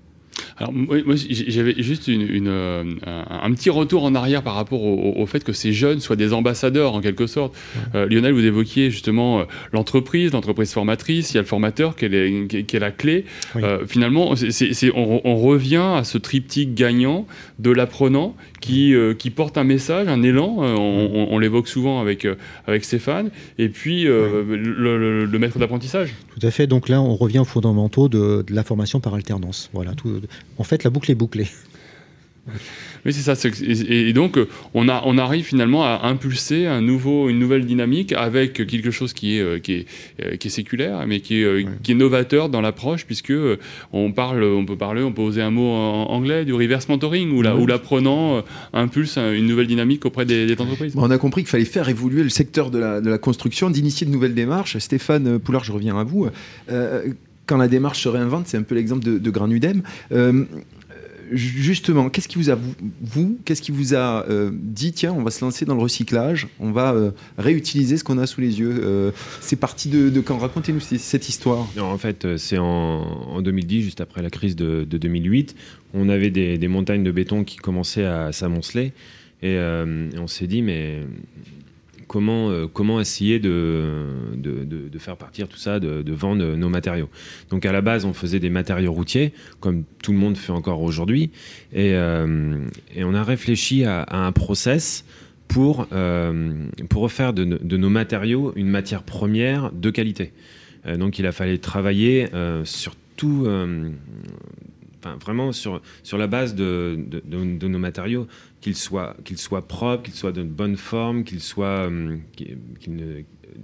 Alors, 0.59 0.73
moi, 0.73 1.15
j'avais 1.29 1.75
juste 1.83 2.07
une, 2.07 2.47
euh, 2.47 2.83
un, 3.05 3.51
petit 3.51 3.69
retour 3.69 4.03
en 4.03 4.15
arrière 4.15 4.41
par 4.41 4.55
rapport 4.55 4.83
au, 4.83 5.25
fait 5.27 5.43
que 5.43 5.53
ces 5.53 5.71
jeunes 5.71 5.99
soient 5.99 6.15
des 6.15 6.33
ambassadeurs, 6.33 6.95
en 6.95 7.01
quelque 7.01 7.27
sorte. 7.27 7.55
Euh, 7.93 8.07
Lionel, 8.07 8.33
vous 8.33 8.43
évoquiez 8.43 8.89
justement 8.89 9.39
euh, 9.39 9.43
l'entreprise, 9.71 10.31
l'entreprise 10.31 10.73
formatrice, 10.73 11.31
il 11.31 11.35
y 11.35 11.37
a 11.37 11.41
le 11.41 11.47
formateur 11.47 11.95
qui 11.95 12.05
est, 12.05 12.65
qui 12.65 12.75
est 12.75 12.79
la 12.79 12.89
clé. 12.89 13.25
finalement, 13.87 14.33
on, 14.95 15.37
revient 15.37 15.93
à 15.95 16.03
ce 16.03 16.17
triptyque 16.17 16.73
gagnant 16.73 17.27
de 17.59 17.69
l'apprenant 17.69 18.35
qui, 18.59 18.95
qui 19.19 19.29
porte 19.29 19.57
un 19.57 19.63
message, 19.63 20.07
un 20.07 20.23
élan, 20.23 20.57
on, 20.57 21.37
l'évoque 21.37 21.67
souvent 21.67 22.01
avec, 22.01 22.27
avec 22.65 22.83
Stéphane, 22.83 23.29
et 23.59 23.69
puis 23.69 24.05
le, 24.05 25.37
maître 25.37 25.59
d'apprentissage. 25.59 26.15
Tout 26.39 26.45
à 26.45 26.49
fait, 26.49 26.65
donc 26.65 26.89
là, 26.89 27.01
on 27.01 27.15
revient 27.15 27.39
aux 27.39 27.45
fondamentaux 27.45 28.09
de, 28.09 28.43
de 28.47 28.55
la 28.55 28.63
formation 28.63 28.99
par 28.99 29.13
alternance. 29.13 29.69
Voilà, 29.73 29.93
tout, 29.93 30.21
en 30.57 30.63
fait, 30.63 30.83
la 30.83 30.89
boucle 30.89 31.11
est 31.11 31.15
bouclée. 31.15 31.47
Oui, 33.05 33.13
c'est 33.13 33.33
ça. 33.35 33.49
Et, 33.61 34.11
donc, 34.13 34.37
on, 34.73 34.89
a, 34.89 35.01
on 35.05 35.17
arrive 35.17 35.45
finalement 35.45 35.85
à 35.85 36.01
impulser 36.03 36.65
un 36.65 36.81
nouveau, 36.81 37.29
une 37.29 37.39
nouvelle 37.39 37.65
dynamique 37.65 38.11
avec 38.11 38.53
quelque 38.53 38.91
chose 38.91 39.13
qui 39.13 39.37
est, 39.37 39.41
euh, 39.41 39.59
qui 39.59 39.73
est, 39.73 39.85
euh, 40.21 40.35
qui 40.35 40.47
est 40.47 40.51
séculaire, 40.51 41.05
mais 41.07 41.21
qui 41.21 41.41
est, 41.41 41.43
euh, 41.43 41.63
qui 41.83 41.93
est 41.93 41.95
novateur 41.95 42.49
dans 42.49 42.59
l'approche, 42.59 43.05
puisque 43.05 43.33
on, 43.93 44.11
parle, 44.11 44.43
on 44.43 44.65
peut 44.65 44.75
parler, 44.75 45.03
on 45.03 45.13
peut 45.13 45.21
oser 45.21 45.41
un 45.41 45.51
mot 45.51 45.69
en 45.69 46.05
anglais, 46.07 46.43
du 46.43 46.53
reverse 46.53 46.89
mentoring, 46.89 47.31
où 47.31 47.41
l'apprenant 47.41 48.43
impulse 48.73 49.17
une 49.17 49.47
nouvelle 49.47 49.67
dynamique 49.67 50.05
auprès 50.05 50.25
des, 50.25 50.51
entreprises. 50.59 50.93
on 50.95 51.11
a 51.11 51.17
compris 51.17 51.43
qu'il 51.43 51.49
fallait 51.49 51.65
faire 51.65 51.87
évoluer 51.89 52.23
le 52.23 52.29
secteur 52.29 52.71
de 52.71 52.79
la, 52.79 53.01
de 53.01 53.09
la 53.09 53.17
construction, 53.17 53.69
d'initier 53.69 54.05
de 54.07 54.11
nouvelles 54.11 54.33
démarches. 54.33 54.77
Stéphane 54.79 55.39
Poulard, 55.39 55.63
je 55.63 55.71
reviens 55.71 55.97
à 55.97 56.03
vous 56.03 56.29
quand 57.47 57.57
la 57.57 57.67
démarche 57.67 58.03
se 58.03 58.09
réinvente, 58.09 58.47
c'est 58.47 58.57
un 58.57 58.63
peu 58.63 58.75
l'exemple 58.75 59.03
de, 59.03 59.17
de 59.17 59.31
Granudem. 59.31 59.81
Euh, 60.11 60.43
justement, 61.31 62.09
qu'est-ce 62.09 62.27
qui 62.27 62.37
vous 62.37 62.51
a, 62.51 62.57
vous, 63.01 63.39
qu'est-ce 63.43 63.61
qui 63.61 63.71
vous 63.71 63.95
a 63.95 64.25
euh, 64.29 64.51
dit, 64.53 64.93
tiens, 64.93 65.13
on 65.13 65.23
va 65.23 65.31
se 65.31 65.43
lancer 65.43 65.65
dans 65.65 65.75
le 65.75 65.81
recyclage, 65.81 66.47
on 66.59 66.71
va 66.71 66.93
euh, 66.93 67.11
réutiliser 67.37 67.97
ce 67.97 68.03
qu'on 68.03 68.17
a 68.17 68.27
sous 68.27 68.41
les 68.41 68.59
yeux 68.59 69.13
C'est 69.41 69.55
parti 69.55 69.89
de, 69.89 70.21
quand? 70.21 70.37
Racontez-nous 70.37 70.79
cette 70.79 71.29
histoire. 71.29 71.67
en 71.79 71.97
fait, 71.97 72.37
c'est 72.37 72.57
en, 72.57 73.41
2010, 73.41 73.81
juste 73.81 74.01
après 74.01 74.21
la 74.21 74.29
crise 74.29 74.55
de, 74.55 74.83
2008. 74.83 75.55
On 75.93 76.09
avait 76.09 76.29
des, 76.29 76.57
des, 76.57 76.67
montagnes 76.67 77.03
de 77.03 77.11
béton 77.11 77.43
qui 77.43 77.57
commençaient 77.57 78.05
à 78.05 78.31
s'amonceler. 78.31 78.93
Et 79.41 79.57
on 80.17 80.27
s'est 80.27 80.47
dit, 80.47 80.61
mais 80.61 81.01
comment, 82.07 82.49
euh, 82.49 82.67
comment 82.67 82.99
essayer 82.99 83.39
de, 83.39 84.07
de, 84.35 84.99
faire 84.99 85.17
partir 85.17 85.47
tout 85.47 85.57
ça, 85.57 85.79
de, 85.79 86.11
vendre 86.11 86.55
nos 86.55 86.69
matériaux. 86.69 87.09
Donc 87.51 87.65
à 87.65 87.71
la 87.71 87.81
base, 87.81 88.05
on 88.05 88.13
faisait 88.13 88.39
des 88.39 88.49
matériaux 88.49 88.91
routiers, 88.91 89.31
comme 89.59 89.83
tout 90.01 90.11
le 90.11 90.17
monde 90.17 90.37
fait 90.37 90.51
encore 90.51 90.81
aujourd'hui, 90.81 91.29
et, 91.71 91.93
euh, 91.93 92.57
on 92.97 93.13
a 93.13 93.23
réfléchi 93.23 93.85
à, 93.85 94.05
un 94.09 94.31
process 94.31 95.05
pour, 95.47 95.87
euh, 95.93 96.65
pour 96.89 97.03
refaire 97.03 97.33
de, 97.33 97.45
nos 97.45 97.89
matériaux 97.89 98.53
une 98.55 98.69
matière 98.69 99.03
première 99.03 99.71
de 99.71 99.89
qualité. 99.91 100.31
donc 100.97 101.19
il 101.19 101.27
a 101.27 101.31
fallu 101.31 101.59
travailler 101.59 102.27
sur 102.63 102.95
tout 103.15 103.47
vraiment 105.15 105.51
sur, 105.51 105.81
sur 106.03 106.17
la 106.17 106.27
base 106.27 106.55
de, 106.55 106.97
de, 107.25 107.67
nos 107.67 107.79
matériaux, 107.79 108.27
qu'ils 108.61 108.75
soient, 108.75 109.15
qu'ils 109.23 109.37
soient 109.37 109.67
propres, 109.67 110.03
qu'ils 110.03 110.13
soient 110.13 110.31
de 110.31 110.43
bonne 110.43 110.77
forme, 110.77 111.23
qu'ils 111.23 111.41
soient 111.41 111.89
euh, 111.89 112.17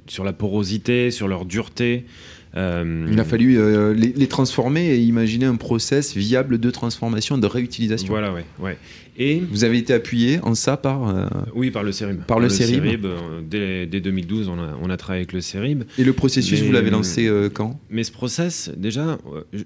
sur 0.07 0.23
la 0.23 0.33
porosité, 0.33 1.11
sur 1.11 1.27
leur 1.27 1.45
dureté. 1.45 2.05
Euh, 2.55 3.07
Il 3.11 3.19
a 3.19 3.23
fallu 3.23 3.57
euh, 3.57 3.93
les, 3.93 4.27
transformer 4.27 4.93
et 4.93 4.99
imaginer 4.99 5.45
un 5.45 5.55
process 5.55 6.15
viable 6.15 6.59
de 6.59 6.69
transformation, 6.69 7.37
de 7.37 7.47
réutilisation. 7.47 8.09
Voilà, 8.09 8.31
ouais. 8.31 8.45
ouais. 8.59 8.77
Et 9.17 9.39
vous 9.39 9.63
avez 9.63 9.77
été 9.77 9.93
appuyé 9.93 10.39
en 10.41 10.55
ça 10.55 10.75
par 10.75 11.07
euh, 11.07 11.25
oui 11.53 11.69
par 11.69 11.83
le 11.83 11.91
CERIB. 11.91 12.23
Par, 12.23 12.39
le, 12.39 12.49
CERIB. 12.49 13.05
dès, 13.47 13.85
2012, 13.85 14.49
on 14.49 14.57
a, 14.57 14.77
on 14.81 14.89
a, 14.89 14.97
travaillé 14.97 15.21
avec 15.21 15.33
le 15.33 15.41
CERIB. 15.41 15.83
Et 15.97 16.03
le 16.03 16.13
processus, 16.13 16.61
vous 16.61 16.71
l'avez 16.71 16.89
lancé 16.89 17.29
quand? 17.53 17.79
Mais 17.89 18.03
ce 18.03 18.11
process, 18.11 18.71
déjà, 18.75 19.17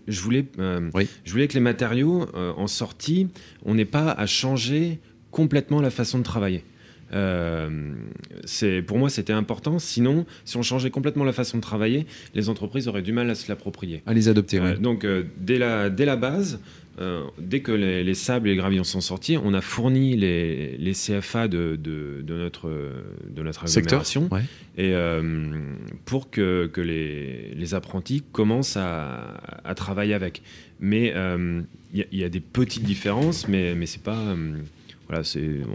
je 0.08 0.22
voulais, 0.22 0.46
je 0.58 1.32
voulais 1.32 1.48
que 1.48 1.54
les 1.54 1.60
matériaux 1.62 2.26
en 2.36 2.68
sortie, 2.68 3.28
on 3.66 3.76
n'ait 3.76 3.86
pas 3.86 4.12
à 4.12 4.26
changer 4.26 5.00
complètement 5.32 5.82
la 5.82 5.92
façon 5.92 6.18
de 6.18 6.24
travailler. 6.24 6.64
Euh, 7.14 7.94
pour 8.86 8.98
moi, 8.98 9.10
c'était 9.10 9.34
important. 9.34 9.80
Sinon, 9.80 10.26
si 10.46 10.58
on 10.58 10.64
changeait 10.64 10.90
complètement 10.90 11.24
la 11.24 11.34
façon 11.34 11.58
de 11.58 11.62
travailler, 11.62 12.06
les 12.34 12.50
entreprises 12.50 12.88
auraient 12.88 13.02
du 13.02 13.14
mal 13.14 13.30
à 13.30 13.36
se 13.36 13.50
l'approprier. 13.50 14.02
À 14.06 14.14
les 14.14 14.30
adopter. 14.30 14.60
Euh, 14.60 14.78
donc, 14.78 15.04
euh, 15.04 15.24
dès, 15.38 15.58
la, 15.58 15.90
dès 15.90 16.06
la 16.06 16.16
base, 16.16 16.60
euh, 17.00 17.24
dès 17.40 17.62
que 17.62 17.72
les, 17.72 18.14
sables 18.14 18.48
et 18.48 18.52
les 18.52 18.58
gravillons 18.58 18.84
sont 18.84 19.02
sortis, 19.02 19.38
on 19.38 19.54
a 19.54 19.62
fourni 19.62 20.16
les, 20.16 20.78
les 20.78 20.94
CFA 20.94 21.48
de, 21.48 21.78
de, 21.82 22.22
de, 22.24 22.34
notre, 22.34 22.70
de 23.30 23.42
notre 23.44 23.66
agglomération 23.66 24.30
et, 24.78 24.94
pour 26.06 26.30
que, 26.32 26.68
que 26.68 26.82
les, 26.82 27.54
les, 27.56 27.74
apprentis 27.74 28.24
commencent 28.32 28.78
à, 28.78 29.38
à, 29.64 29.76
travailler 29.76 30.16
avec. 30.16 30.42
Mais 30.80 31.14
il 31.94 32.06
y, 32.12 32.18
y, 32.18 32.24
a 32.24 32.30
des 32.30 32.40
petites 32.40 32.84
différences, 32.84 33.48
mais, 33.48 33.76
mais 33.76 33.86
c'est 33.86 34.04
pas 34.04 34.36
voilà, 35.08 35.24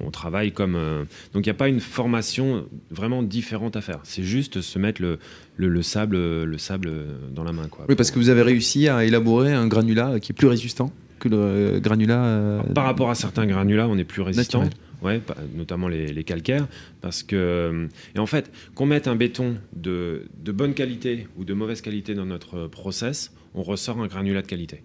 on 0.05 0.11
travaille 0.11 0.53
comme. 0.53 0.77
Euh, 0.77 1.05
donc 1.33 1.47
il 1.47 1.49
n'y 1.49 1.51
a 1.51 1.55
pas 1.55 1.69
une 1.69 1.81
formation 1.81 2.67
vraiment 2.91 3.23
différente 3.23 3.77
à 3.77 3.81
faire. 3.81 4.01
C'est 4.05 4.23
juste 4.23 4.61
se 4.61 4.79
mettre 4.79 5.01
le, 5.03 5.19
le, 5.57 5.83
sable, 5.83 6.17
le 6.17 6.59
sable 6.59 6.93
dans 7.35 7.45
la 7.45 7.53
main. 7.53 7.69
Quoi, 7.69 7.87
oui, 7.89 7.95
parce 7.95 8.11
que 8.11 8.19
vous 8.19 8.29
avez 8.29 8.43
réussi 8.43 8.89
à 8.89 9.05
élaborer 9.05 9.53
un 9.53 9.67
granulat 9.67 10.21
qui 10.21 10.33
est 10.33 10.35
plus 10.35 10.49
résistant 10.49 10.93
que 11.23 11.29
le 11.29 11.81
granulat. 11.81 12.25
Euh, 12.25 12.63
par 12.75 12.85
rapport 12.85 13.11
à 13.11 13.15
certains 13.15 13.47
granulats, 13.47 13.89
on 13.89 13.97
est 13.97 14.05
plus 14.05 14.23
résistant. 14.23 14.69
Ouais, 15.03 15.21
notamment 15.57 15.89
les, 15.89 16.23
calcaires, 16.23 16.69
parce 17.01 17.25
que 17.25 17.89
et 18.15 18.21
en 18.21 18.27
fait, 18.27 18.53
qu'on 18.77 18.87
mette 18.87 19.09
un 19.09 19.17
béton 19.17 19.57
de, 19.75 20.27
de, 20.39 20.53
bonne 20.53 20.75
qualité 20.75 21.27
ou 21.37 21.45
de 21.45 21.55
mauvaise 21.55 21.81
qualité 21.81 22.15
dans 22.15 22.25
notre 22.25 22.69
process, 22.69 23.33
on 23.55 23.63
ressort 23.63 24.01
un 24.01 24.07
granulat 24.07 24.43
de 24.43 24.47
qualité. 24.47 24.85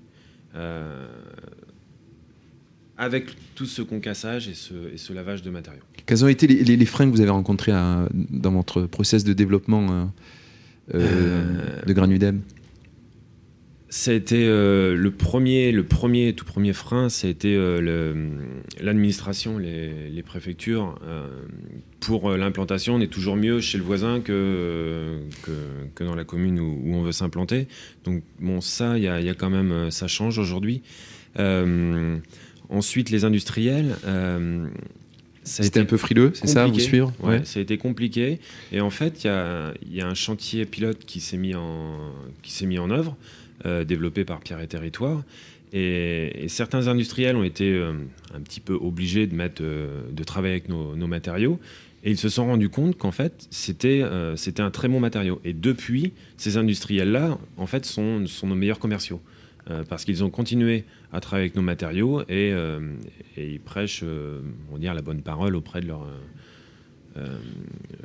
Euh, 0.55 1.05
avec 2.97 3.35
tout 3.55 3.65
ce 3.65 3.81
concassage 3.81 4.47
et 4.47 4.53
ce, 4.53 4.73
et 4.93 4.97
ce, 4.97 5.13
lavage 5.13 5.43
de 5.43 5.49
matériaux. 5.49 5.81
Quels 6.05 6.25
ont 6.25 6.27
été 6.27 6.47
les, 6.47 6.75
les, 6.75 6.85
freins 6.85 7.05
que 7.05 7.11
vous 7.11 7.21
avez 7.21 7.29
rencontrés 7.29 7.71
dans 7.71 8.51
votre 8.51 8.83
process 8.83 9.23
de 9.23 9.33
développement 9.33 9.87
euh, 9.91 10.05
euh, 10.95 11.85
de 11.85 11.93
Granudem 11.93 12.41
ça 13.89 14.11
a 14.11 14.13
été 14.15 14.45
euh, 14.45 14.97
le 14.97 15.11
premier, 15.11 15.71
le 15.71 15.85
premier, 15.85 16.33
tout 16.33 16.43
premier 16.43 16.73
frein, 16.73 17.07
ça 17.07 17.25
a 17.25 17.29
été 17.29 17.55
l'administration, 18.81 19.57
les, 19.57 20.09
les, 20.09 20.23
préfectures. 20.23 20.99
pour 22.01 22.31
l'implantation, 22.31 22.95
on 22.95 22.99
est 22.99 23.07
toujours 23.07 23.37
mieux 23.37 23.61
chez 23.61 23.77
le 23.77 23.85
voisin 23.85 24.19
que, 24.19 25.21
que, 25.41 25.51
que 25.95 26.03
dans 26.03 26.15
la 26.15 26.25
commune 26.25 26.59
où, 26.59 26.81
où 26.83 26.95
on 26.95 27.01
veut 27.01 27.13
s'implanter. 27.13 27.69
Donc 28.03 28.23
bon, 28.41 28.59
ça, 28.59 28.97
il 28.97 29.03
y, 29.03 29.05
y 29.05 29.29
a, 29.29 29.33
quand 29.33 29.49
même, 29.49 29.89
ça 29.89 30.07
change 30.07 30.37
aujourd'hui. 30.37 30.81
Ensuite, 32.69 33.09
les 33.09 33.23
industriels. 33.25 33.95
Euh, 34.05 34.67
C'était 35.43 35.79
un 35.79 35.85
peu 35.85 35.97
frileux, 35.97 36.31
c'est 36.33 36.47
ça, 36.47 36.67
vous 36.67 36.79
suivre? 36.79 37.13
Ouais. 37.21 37.43
ça 37.45 37.59
a 37.59 37.61
été 37.61 37.77
compliqué. 37.77 38.39
Et 38.71 38.81
en 38.81 38.89
fait, 38.89 39.23
il 39.23 39.27
y, 39.95 40.01
a, 40.01 40.07
un 40.07 40.13
chantier 40.13 40.65
pilote 40.65 40.99
qui 41.05 41.21
s'est 41.21 41.37
mis, 41.37 41.55
en, 41.55 42.11
mis 42.63 42.79
en 42.79 42.89
œuvre, 42.89 43.15
euh, 43.65 43.85
développé 43.85 44.25
par 44.25 44.39
Pierre 44.41 44.59
et 44.59 44.67
Territoire. 44.67 45.23
Et, 45.71 46.45
certains 46.49 46.87
industriels 46.87 47.37
ont 47.37 47.43
été 47.43 47.71
euh, 47.71 47.93
un 48.33 48.41
petit 48.41 48.59
peu 48.59 48.73
obligés 48.73 49.27
de, 49.27 49.35
mettre, 49.35 49.61
de 49.63 50.23
travailler 50.23 50.53
avec 50.53 50.67
nos, 50.67 51.07
matériaux. 51.07 51.59
Et 52.03 52.11
ils 52.11 52.17
se 52.17 52.29
sont 52.29 52.45
rendus 52.45 52.69
compte 52.69 52.97
qu'en 52.97 53.11
fait, 53.11 53.47
c'était 53.49 54.03
c'était 54.35 54.61
un 54.61 54.71
très 54.71 54.87
bon 54.87 54.99
matériau. 54.99 55.41
Et 55.45 55.53
depuis, 55.53 56.11
ces 56.35 56.57
industriels-là, 56.57 57.37
en 57.55 57.67
fait, 57.67 57.85
sont, 57.85 58.27
sont 58.27 58.47
nos 58.47 58.55
meilleurs 58.55 58.79
commerciaux. 58.79 59.21
Euh, 59.69 59.83
parce 59.83 60.05
qu'ils 60.05 60.23
ont 60.23 60.29
continué 60.29 60.85
à 61.13 61.19
travailler 61.19 61.45
avec 61.45 61.55
nos 61.55 61.61
matériaux 61.61 62.21
et, 62.23 62.51
euh, 62.53 62.79
ils 63.37 63.59
prêchent, 63.59 64.01
euh, 64.03 64.41
on 64.71 64.77
dire, 64.77 64.93
la 64.93 65.01
bonne 65.01 65.21
parole 65.21 65.55
auprès 65.55 65.81
de 65.81 65.87
leurs 65.87 66.07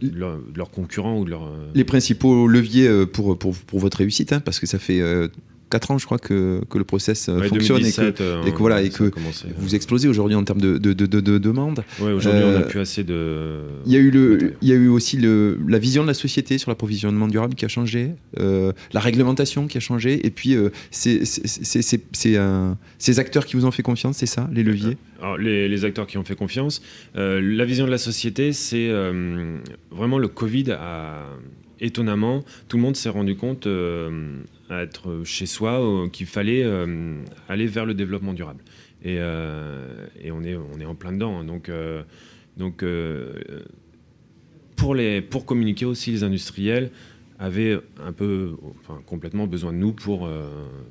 leur, 0.01 0.71
concurrents 0.71 1.19
ou 1.19 1.25
de 1.27 1.31
leurs... 1.31 1.51
Les 1.75 1.85
principaux 1.85 2.47
leviers 2.47 3.07
pour, 3.07 3.39
pour, 3.39 3.55
pour 3.55 3.79
votre 3.79 3.99
réussite, 3.99 4.33
hein, 4.33 4.41
parce 4.41 4.59
que 4.59 4.67
ça 4.67 4.79
fait 4.79 5.03
4 5.73 5.91
ans, 5.91 5.99
je 5.99 6.05
crois, 6.05 6.19
que, 6.19 6.61
que 6.69 6.77
le 6.77 6.85
process 6.85 7.31
euh, 7.31 7.43
fonctionne 7.45 7.85
et 7.85 7.93
que, 7.93 8.13
euh, 8.21 8.45
et 8.45 8.53
que, 8.53 8.59
voilà, 8.59 8.83
et 8.83 8.91
que 8.91 9.11
vous 9.57 9.75
explosez 9.75 10.07
aujourd'hui 10.07 10.37
en 10.37 10.45
termes 10.45 10.61
de, 10.61 10.77
de, 10.77 10.93
de, 10.93 11.07
de 11.07 11.39
demande. 11.39 11.83
Oui, 11.99 12.13
aujourd'hui, 12.13 12.43
on 12.45 12.53
n'a 12.53 12.59
euh, 12.59 12.69
plus 12.69 12.81
assez 12.81 13.05
de. 13.05 13.61
Il 13.87 13.93
y 13.93 13.97
a 13.97 13.99
eu, 13.99 14.11
le, 14.11 14.53
il 14.61 14.69
y 14.69 14.73
a 14.73 14.75
eu 14.75 14.89
aussi 14.89 15.17
le, 15.17 15.59
la 15.67 15.79
vision 15.79 16.03
de 16.03 16.09
la 16.09 16.15
société 16.15 16.59
sur 16.59 16.71
l'approvisionnement 16.71 17.27
durable 17.27 17.55
qui 17.55 17.65
a 17.65 17.69
changé, 17.69 18.11
la 18.37 19.01
réglementation 19.01 19.67
qui 19.67 19.79
a 19.79 19.81
changé, 19.81 20.27
et 20.27 20.31
puis 20.31 20.57
c'est 20.91 21.25
ces 21.25 23.19
acteurs 23.19 23.47
qui 23.47 23.57
vous 23.57 23.65
ont 23.65 23.71
fait 23.71 23.83
confiance, 23.83 24.19
c'est 24.19 24.27
ça, 24.27 24.51
les 24.53 24.63
leviers? 24.63 24.99
Alors, 25.23 25.39
les, 25.39 25.69
les, 25.69 25.85
acteurs 25.85 26.07
qui 26.07 26.19
ont 26.19 26.25
fait 26.25 26.35
confiance. 26.35 26.83
la 27.15 27.65
vision 27.65 27.87
de 27.87 27.91
la 27.91 27.99
société, 27.99 28.53
c'est 28.53 28.91
vraiment 29.91 30.19
le 30.19 30.29
Covid 30.29 30.73
a 30.73 31.25
étonnamment, 31.83 32.45
tout 32.69 32.77
le 32.77 32.83
monde 32.83 32.97
s'est 32.97 33.09
rendu 33.09 33.37
compte 33.37 33.67
à 33.67 34.83
être 34.83 35.23
chez 35.25 35.47
soi 35.47 36.09
qu'il 36.13 36.27
fallait 36.27 36.65
aller 37.49 37.67
vers 37.67 37.85
le 37.85 37.95
développement 37.95 38.33
durable. 38.33 38.63
Et, 39.05 39.19
on, 39.21 40.43
est, 40.43 40.57
on 40.57 40.81
est 40.81 40.85
en 40.85 40.95
plein 40.95 41.13
dedans. 41.13 41.41
Hein. 41.41 41.45
Donc, 41.45 41.71
donc 42.57 42.85
pour, 44.77 44.95
les, 44.95 45.21
pour 45.21 45.45
communiquer 45.45 45.85
aussi, 45.85 46.13
les 46.13 46.25
industriels 46.25 46.91
avaient 47.43 47.77
un 48.01 48.13
peu, 48.13 48.53
enfin, 48.81 49.01
complètement 49.05 49.49
besoin 49.49 49.73
de 49.73 49.77
nous 49.77 49.93
pour, 49.93 50.27
euh, 50.27 50.49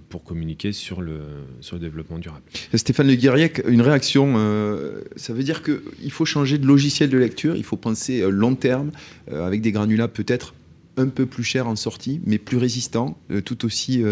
pour 0.10 0.24
communiquer 0.26 0.74
sur 0.74 1.02
le, 1.02 1.20
sur 1.62 1.78
le 1.78 1.82
développement 1.82 2.20
durable. 2.20 2.44
Stéphane 2.74 3.08
Le 3.08 3.16
Guiriec, 3.16 3.62
une 3.68 3.82
réaction, 3.82 4.34
euh, 4.36 5.02
ça 5.16 5.32
veut 5.32 5.44
dire 5.44 5.64
qu'il 5.64 6.12
faut 6.12 6.26
changer 6.26 6.58
de 6.58 6.68
logiciel 6.68 7.10
de 7.10 7.18
lecture, 7.18 7.56
il 7.56 7.64
faut 7.64 7.78
penser 7.78 8.22
euh, 8.22 8.30
long 8.30 8.56
terme, 8.56 8.92
avec 9.32 9.62
des 9.62 9.72
granulats 9.72 10.10
peut-être 10.10 10.54
un 10.98 11.08
peu 11.08 11.26
plus 11.26 11.44
chers 11.44 11.68
en 11.68 11.76
sortie, 11.76 12.20
mais 12.26 12.38
plus 12.38 12.58
résistants, 12.58 13.18
tout 13.46 13.66
aussi 13.66 14.04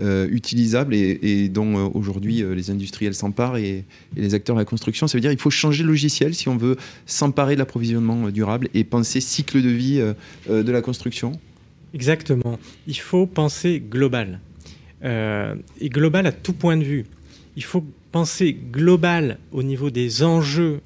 euh, 0.00 0.26
utilisables 0.28 0.92
et, 0.92 1.48
dont 1.48 1.76
euh, 1.76 1.88
aujourd'hui 1.94 2.42
euh, 2.42 2.52
les 2.52 2.72
industriels 2.72 3.14
s'emparent 3.14 3.58
et, 3.58 3.84
les 4.16 4.34
acteurs 4.34 4.56
de 4.56 4.60
la 4.60 4.64
construction. 4.64 5.06
Ça 5.06 5.16
veut 5.16 5.20
dire 5.20 5.30
qu'il 5.30 5.38
faut 5.38 5.50
changer 5.50 5.84
de 5.84 5.88
logiciel 5.88 6.34
si 6.34 6.48
on 6.48 6.56
veut 6.56 6.76
s'emparer 7.06 7.54
de 7.54 7.60
l'approvisionnement 7.60 8.28
durable 8.30 8.68
et 8.74 8.82
penser 8.82 9.20
cycle 9.20 9.62
de 9.62 9.68
vie 9.68 10.02
de 10.48 10.72
la 10.72 10.82
construction 10.82 11.38
Exactement. 11.92 12.58
Il 12.88 12.98
faut 12.98 13.26
penser 13.26 13.80
global. 13.88 14.40
et 15.04 15.88
global 15.90 16.26
à 16.26 16.32
tout 16.32 16.54
point 16.54 16.76
de 16.76 16.82
vue. 16.82 17.04
Il 17.54 17.62
faut 17.62 17.84
penser 18.10 18.52
global 18.52 19.38
au 19.52 19.62
niveau 19.62 19.90
des 19.90 20.24
enjeux 20.24 20.80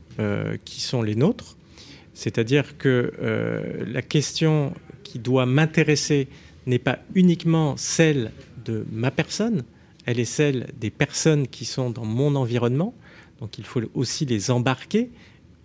qui 0.66 0.82
sont 0.82 1.00
les 1.00 1.14
nôtres. 1.14 1.56
C'est-à-dire 2.12 2.76
que 2.76 3.10
la 3.86 4.02
question 4.02 4.74
qui 5.08 5.18
doit 5.18 5.46
m'intéresser 5.46 6.28
n'est 6.66 6.78
pas 6.78 6.98
uniquement 7.14 7.76
celle 7.76 8.30
de 8.64 8.84
ma 8.92 9.10
personne, 9.10 9.64
elle 10.04 10.20
est 10.20 10.26
celle 10.26 10.68
des 10.78 10.90
personnes 10.90 11.48
qui 11.48 11.64
sont 11.64 11.90
dans 11.90 12.04
mon 12.04 12.34
environnement. 12.34 12.94
Donc 13.40 13.58
il 13.58 13.64
faut 13.64 13.80
aussi 13.94 14.26
les 14.26 14.50
embarquer. 14.50 15.10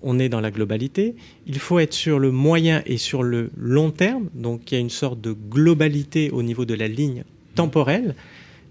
On 0.01 0.19
est 0.19 0.29
dans 0.29 0.41
la 0.41 0.51
globalité. 0.51 1.15
Il 1.47 1.59
faut 1.59 1.79
être 1.79 1.93
sur 1.93 2.19
le 2.19 2.31
moyen 2.31 2.83
et 2.85 2.97
sur 2.97 3.23
le 3.23 3.51
long 3.57 3.91
terme. 3.91 4.29
Donc 4.33 4.71
il 4.71 4.75
y 4.75 4.77
a 4.77 4.81
une 4.81 4.89
sorte 4.89 5.19
de 5.21 5.31
globalité 5.31 6.29
au 6.31 6.43
niveau 6.43 6.65
de 6.65 6.73
la 6.73 6.87
ligne 6.87 7.23
temporelle. 7.55 8.15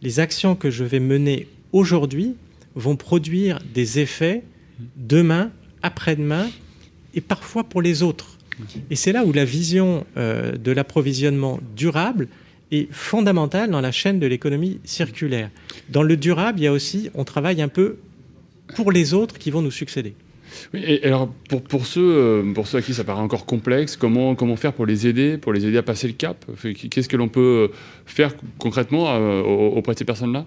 Les 0.03 0.21
actions 0.21 0.57
que 0.57 0.71
je 0.71 0.85
vais 0.85 1.01
mener 1.01 1.49
aujourd'hui 1.73 2.35
vont 2.75 2.97
produire 2.97 3.59
des 3.75 3.99
effets 3.99 4.43
demain, 4.97 5.51
après-demain 5.83 6.49
et 7.15 7.21
parfois 7.21 7.65
pour 7.65 7.83
les 7.83 8.03
autres. 8.03 8.39
Et 8.91 8.97
c'est 8.97 9.12
là 9.12 9.25
où 9.25 9.33
la 9.33 9.45
vision 9.45 10.07
euh, 10.17 10.53
de 10.53 10.73
l'approvisionnement 10.73 11.61
durable 11.77 12.29
est 12.71 12.91
fondamentale 12.93 13.71
dans 13.71 13.81
la 13.81 13.93
chaîne 13.93 14.19
de 14.19 14.27
l'économie 14.27 14.81
circulaire. 14.85 15.51
Dans 15.91 16.03
le 16.03 16.17
durable, 16.17 16.61
il 16.61 16.65
y 16.65 16.67
a 16.67 16.73
aussi, 16.73 17.11
on 17.15 17.25
travaille 17.25 17.61
un 17.61 17.69
peu 17.69 17.97
pour 18.75 18.93
les 18.93 19.15
autres 19.15 19.38
qui 19.38 19.51
vont 19.51 19.62
nous 19.62 19.71
succéder. 19.71 20.15
et 20.73 21.05
alors 21.05 21.29
pour, 21.49 21.62
pour, 21.62 21.87
ceux, 21.87 22.01
euh, 22.01 22.53
pour 22.55 22.67
ceux 22.67 22.79
à 22.79 22.83
qui 22.83 22.95
ça 22.95 23.05
paraît 23.05 23.21
encore 23.21 23.45
complexe, 23.45 23.97
comment, 23.97 24.35
comment 24.35 24.57
faire 24.57 24.73
pour 24.73 24.87
les 24.87 25.07
aider, 25.07 25.37
pour 25.37 25.53
les 25.53 25.67
aider 25.67 25.77
à 25.77 25.83
passer 25.83 26.07
le 26.07 26.15
cap? 26.15 26.45
Qu'est-ce 26.91 27.09
que 27.09 27.17
l'on 27.17 27.29
peut 27.29 27.71
faire 28.07 28.35
concrètement 28.59 29.07
euh, 29.11 29.43
auprès 29.43 29.95
de 29.95 29.99
ces 29.99 30.05
personnes-là? 30.05 30.47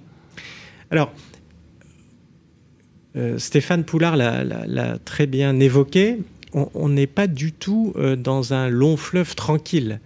Alors, 0.90 1.12
euh, 3.16 3.38
Stéphane 3.38 3.86
Poulard 3.86 4.18
l'a 4.18 4.98
très 5.06 5.26
bien 5.26 5.60
évoqué, 5.60 6.18
on 6.74 6.90
n'est 6.90 7.08
pas 7.08 7.28
du 7.28 7.52
tout 7.52 7.94
dans 8.18 8.54
un 8.54 8.70
long 8.70 8.98
fleuve 8.98 9.36
tranquille. 9.36 10.00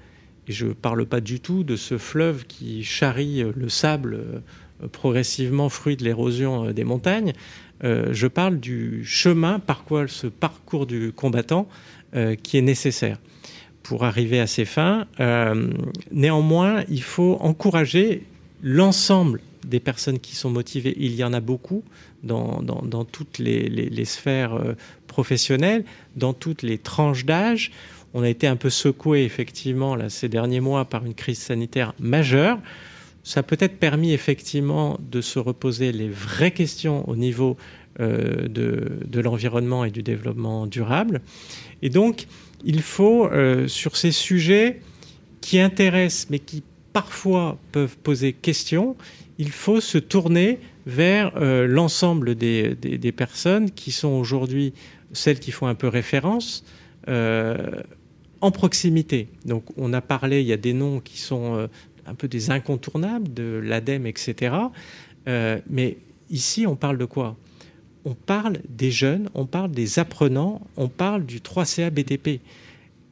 Et 0.48 0.52
je 0.52 0.66
ne 0.66 0.74
parle 0.74 1.06
pas 1.06 1.22
du 1.22 1.40
tout 1.40 1.64
de 1.64 1.76
ce 1.76 1.98
fleuve 1.98 2.46
qui 2.48 2.84
charrie 2.84 3.44
le 3.56 3.70
sable 3.70 4.42
euh, 4.84 4.88
progressivement, 4.88 5.70
fruit 5.70 5.96
de 5.96 6.04
l'érosion 6.04 6.68
euh, 6.68 6.74
des 6.74 6.84
montagnes. 6.84 7.34
Euh, 7.84 8.10
je 8.12 8.28
parle 8.28 8.60
du 8.60 9.04
chemin 9.06 9.60
par 9.60 9.84
quoi 9.84 10.08
ce 10.08 10.28
parcours 10.28 10.86
du 10.86 11.12
combattant 11.14 11.68
qui 12.42 12.58
est 12.58 12.64
nécessaire 12.64 13.20
pour 13.84 14.04
arriver 14.04 14.40
à 14.40 14.48
ses 14.48 14.66
fins. 14.66 15.06
néanmoins, 16.12 16.84
il 16.90 17.04
faut 17.04 17.38
encourager 17.40 18.24
l'ensemble 18.64 19.42
des 19.64 19.80
personnes 19.80 20.18
qui 20.18 20.36
sont 20.36 20.50
motivées. 20.50 20.96
Il 20.98 21.14
y 21.14 21.24
en 21.24 21.34
a 21.34 21.40
beaucoup 21.40 21.84
dans, 22.24 23.06
toutes 23.06 23.40
les 23.40 24.06
sphères 24.06 24.60
professionnelles, 25.08 25.86
dans 26.16 26.34
toutes 26.34 26.64
les 26.64 26.78
tranches 26.78 27.26
d'âge 27.26 27.72
on 28.14 28.24
a 28.24 28.30
été 28.30 28.48
un 28.48 28.56
peu 28.56 28.70
secoué 28.70 29.24
effectivement 29.24 29.98
ces 30.10 30.30
derniers 30.30 30.60
mois 30.60 30.86
par 30.86 31.06
une 31.06 31.14
crise 31.14 31.40
sanitaire 31.40 31.94
majeure. 32.00 32.60
Ça 33.24 33.42
a 33.42 33.44
peut-être 33.44 33.78
permis 33.78 34.14
effectivement 34.14 34.98
de 35.12 35.22
se 35.22 35.38
reposer 35.38 35.92
les 35.92 36.10
vraies 36.10 36.52
questions 36.52 37.08
au 37.08 37.16
niveau 37.16 37.58
euh, 38.00 38.48
de, 38.48 39.20
l'environnement 39.20 39.86
et 39.86 39.92
du 39.92 40.02
développement 40.02 40.66
durable. 40.66 41.22
Et 41.82 41.90
donc, 41.90 42.26
il 42.64 42.82
faut, 42.82 43.28
euh, 43.28 43.68
sur 43.68 43.96
ces 43.96 44.12
sujets 44.12 44.82
qui 45.42 45.60
intéressent 45.60 46.28
mais 46.30 46.40
qui 46.40 46.64
parfois 46.94 47.58
peuvent 47.72 47.98
poser 47.98 48.34
question, 48.34 48.96
il 49.38 49.52
faut 49.52 49.80
se 49.80 49.98
tourner 49.98 50.60
vers 50.90 51.32
euh, 51.38 51.68
l'ensemble 51.68 52.36
des, 52.36 53.14
personnes 53.16 53.72
qui 53.72 53.92
sont 53.92 54.10
aujourd'hui 54.10 54.74
celles 55.14 55.40
qui 55.40 55.52
font 55.52 55.68
un 55.68 55.76
peu 55.76 55.88
référence 55.88 56.64
en 58.42 58.52
proximité. 58.52 59.28
Donc 59.46 59.66
on 59.78 59.94
a 59.94 60.02
parlé, 60.02 60.42
il 60.42 60.48
y 60.48 60.54
a 60.54 60.58
des 60.58 60.74
noms 60.74 61.00
qui 61.00 61.18
sont 61.20 61.56
euh, 61.56 61.68
un 62.06 62.16
peu 62.16 62.28
des 62.28 62.52
incontournables 62.52 63.34
de 63.34 63.62
l'ADEME, 63.64 64.08
etc. 64.08 64.56
Euh, 65.28 65.60
mais 65.70 65.98
ici, 66.30 66.66
on 66.66 66.76
parle 66.76 66.98
de 66.98 67.06
quoi? 67.06 67.38
On 68.06 68.14
parle 68.14 68.60
des 68.70 68.92
jeunes, 68.92 69.30
on 69.34 69.46
parle 69.46 69.72
des 69.72 70.00
apprenants, 70.00 70.62
on 70.78 70.88
parle 70.88 71.26
du 71.26 71.40
3CA 71.40 71.90
BTP. 71.90 72.42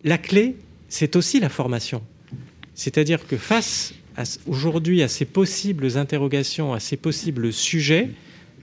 La 0.04 0.18
clé, 0.18 0.56
c'est 0.88 1.16
aussi 1.16 1.40
la 1.40 1.50
formation. 1.50 2.02
C'est-à-dire 2.74 3.28
que 3.28 3.38
face 3.38 3.94
aujourd'hui 4.48 5.04
à 5.04 5.08
ces 5.08 5.26
possibles 5.26 5.98
interrogations, 5.98 6.74
à 6.74 6.80
ces 6.80 6.98
possibles 6.98 7.54
sujets, 7.54 8.10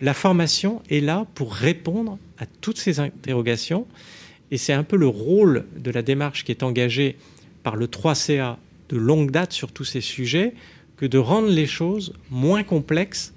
la 0.01 0.14
formation 0.14 0.83
est 0.90 1.01
là 1.01 1.27
pour 1.35 1.53
répondre 1.55 2.19
à 2.38 2.47
toutes 2.47 2.79
ces 2.79 3.01
interrogations. 3.01 3.87
Et 4.51 4.59
c'est 4.59 4.73
un 4.73 4.83
peu 4.83 4.97
le 4.97 5.07
rôle 5.07 5.67
de 5.77 5.90
la 5.90 6.03
démarche 6.03 6.45
qui 6.45 6.53
est 6.53 6.62
engagée 6.62 7.17
par 7.62 7.77
le 7.77 7.87
3CA 7.87 8.57
de 8.88 8.97
longue 8.97 9.31
date 9.31 9.53
sur 9.53 9.73
tous 9.73 9.85
ces 9.85 10.01
sujets 10.01 10.55
que 10.97 11.07
de 11.07 11.19
rendre 11.19 11.49
les 11.49 11.67
choses 11.67 12.14
moins 12.31 12.62
complexes 12.62 13.34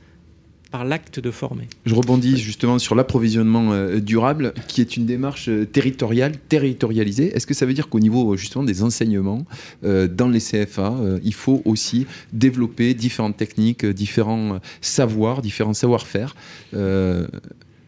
par 0.71 0.85
l'acte 0.85 1.19
de 1.19 1.31
former. 1.31 1.67
Je 1.85 1.95
rebondis 1.95 2.37
justement 2.37 2.79
sur 2.79 2.95
l'approvisionnement 2.95 3.71
euh, 3.71 3.99
durable, 3.99 4.53
qui 4.67 4.81
est 4.81 4.97
une 4.97 5.05
démarche 5.05 5.49
euh, 5.49 5.65
territoriale, 5.65 6.33
territorialisée. 6.49 7.35
Est-ce 7.35 7.47
que 7.47 7.53
ça 7.53 7.65
veut 7.65 7.73
dire 7.73 7.89
qu'au 7.89 7.99
niveau 7.99 8.35
justement 8.35 8.63
des 8.63 8.83
enseignements 8.83 9.45
euh, 9.83 10.07
dans 10.07 10.29
les 10.29 10.39
CFA, 10.39 10.95
il 11.23 11.33
faut 11.33 11.61
aussi 11.65 12.05
développer 12.33 12.93
différentes 12.93 13.37
techniques, 13.37 13.85
différents 13.85 14.59
savoirs, 14.81 15.41
différents 15.41 15.73
savoir-faire 15.73 16.35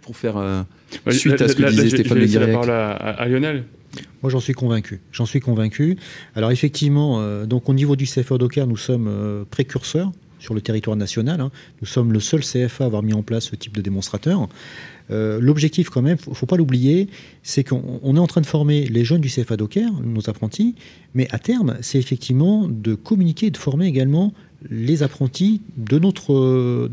pour 0.02 0.18
faire 0.18 0.66
suite 1.12 1.42
à 1.42 1.48
ce 1.48 1.56
que 1.56 1.70
disait 1.70 1.90
Stéphane 1.90 2.20
Le 2.20 2.40
la 2.40 2.48
parole 2.48 2.72
à, 2.72 3.28
Lionel. 3.28 3.66
Moi, 4.22 4.30
j'en 4.30 4.40
suis 4.40 4.54
convaincu. 4.54 5.02
J'en 5.12 5.26
suis 5.26 5.40
convaincu. 5.40 5.98
Alors, 6.36 6.52
effectivement, 6.52 7.20
euh, 7.20 7.46
donc 7.46 7.70
au 7.70 7.74
niveau 7.74 7.96
du 7.96 8.06
CFA 8.06 8.38
Docker, 8.38 8.68
nous 8.68 8.78
sommes 8.78 9.08
euh, 9.08 9.44
précurseurs 9.50 10.12
sur 10.40 10.54
le 10.54 10.62
territoire 10.62 10.96
national. 10.96 11.42
Hein. 11.42 11.52
Nous 11.82 11.88
sommes 11.88 12.14
le 12.14 12.20
seul 12.20 12.42
CFA 12.42 12.84
à 12.84 12.88
avoir 12.88 13.04
mis 13.04 13.14
en 13.14 13.22
place 13.24 13.46
ce 13.46 13.56
type 13.56 13.76
de 13.76 13.82
démonstrateur. 13.82 14.48
Euh, 15.12 15.40
l'objectif, 15.42 15.90
quand 15.90 16.02
même, 16.02 16.18
il 16.26 16.30
ne 16.30 16.36
faut 16.36 16.46
pas 16.46 16.58
l'oublier, 16.58 17.08
c'est 17.44 17.64
qu'on 17.64 18.16
est 18.16 18.20
en 18.20 18.28
train 18.28 18.42
de 18.42 18.46
former 18.46 18.86
les 18.86 19.04
jeunes 19.04 19.22
du 19.22 19.30
CFA 19.30 19.58
Docker, 19.58 19.92
nos 20.04 20.30
apprentis, 20.30 20.76
mais 21.14 21.28
à 21.32 21.40
terme, 21.40 21.78
c'est 21.82 21.98
effectivement 21.98 22.68
de 22.68 22.96
communiquer 22.96 23.48
et 23.48 23.52
de 23.52 23.58
former 23.58 23.88
également 23.88 24.34
les 24.70 25.04
apprentis 25.04 25.62
de 25.78 26.00
notre, 26.00 26.90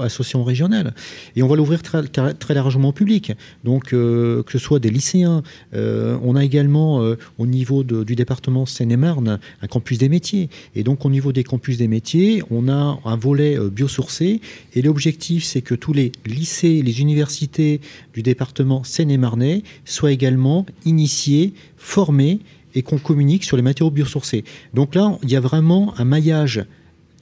association, 0.00 0.44
régionale. 0.44 0.94
Et 1.36 1.42
on 1.42 1.48
va 1.48 1.56
l'ouvrir 1.56 1.82
très, 1.82 2.02
très, 2.04 2.54
largement 2.54 2.90
au 2.90 2.92
public. 2.92 3.32
Donc, 3.64 3.92
euh, 3.92 4.42
que 4.42 4.52
ce 4.52 4.58
soit 4.58 4.78
des 4.78 4.90
lycéens, 4.90 5.42
euh, 5.74 6.18
on 6.22 6.36
a 6.36 6.44
également 6.44 7.02
euh, 7.02 7.16
au 7.38 7.46
niveau 7.46 7.82
du 7.82 8.14
département 8.14 8.66
Seine-et-Marne 8.66 9.38
un 9.62 9.66
campus 9.66 9.98
des 9.98 10.08
métiers. 10.08 10.48
Et 10.74 10.82
donc, 10.82 11.04
au 11.04 11.10
niveau 11.10 11.32
des 11.32 11.44
campus 11.44 11.78
des 11.78 11.88
métiers, 11.88 12.42
on 12.50 12.68
a 12.68 12.98
un 13.04 13.16
volet 13.16 13.58
biosourcé. 13.70 14.40
Et 14.74 14.82
l'objectif, 14.82 15.44
c'est 15.44 15.62
que 15.62 15.74
tous 15.74 15.92
les 15.92 16.12
lycées, 16.26 16.82
les 16.82 17.00
universités 17.00 17.80
du 18.14 18.22
département 18.22 18.84
Seine-et-Marnais 18.84 19.62
soient 19.84 20.12
également 20.12 20.66
initiés, 20.84 21.52
formés 21.76 22.40
et 22.74 22.82
qu'on 22.82 22.98
communique 22.98 23.44
sur 23.44 23.56
les 23.56 23.62
matériaux 23.62 23.90
biosourcés. 23.90 24.44
Donc 24.74 24.94
là, 24.94 25.18
il 25.22 25.30
y 25.30 25.36
a 25.36 25.40
vraiment 25.40 25.94
un 25.98 26.04
maillage 26.04 26.64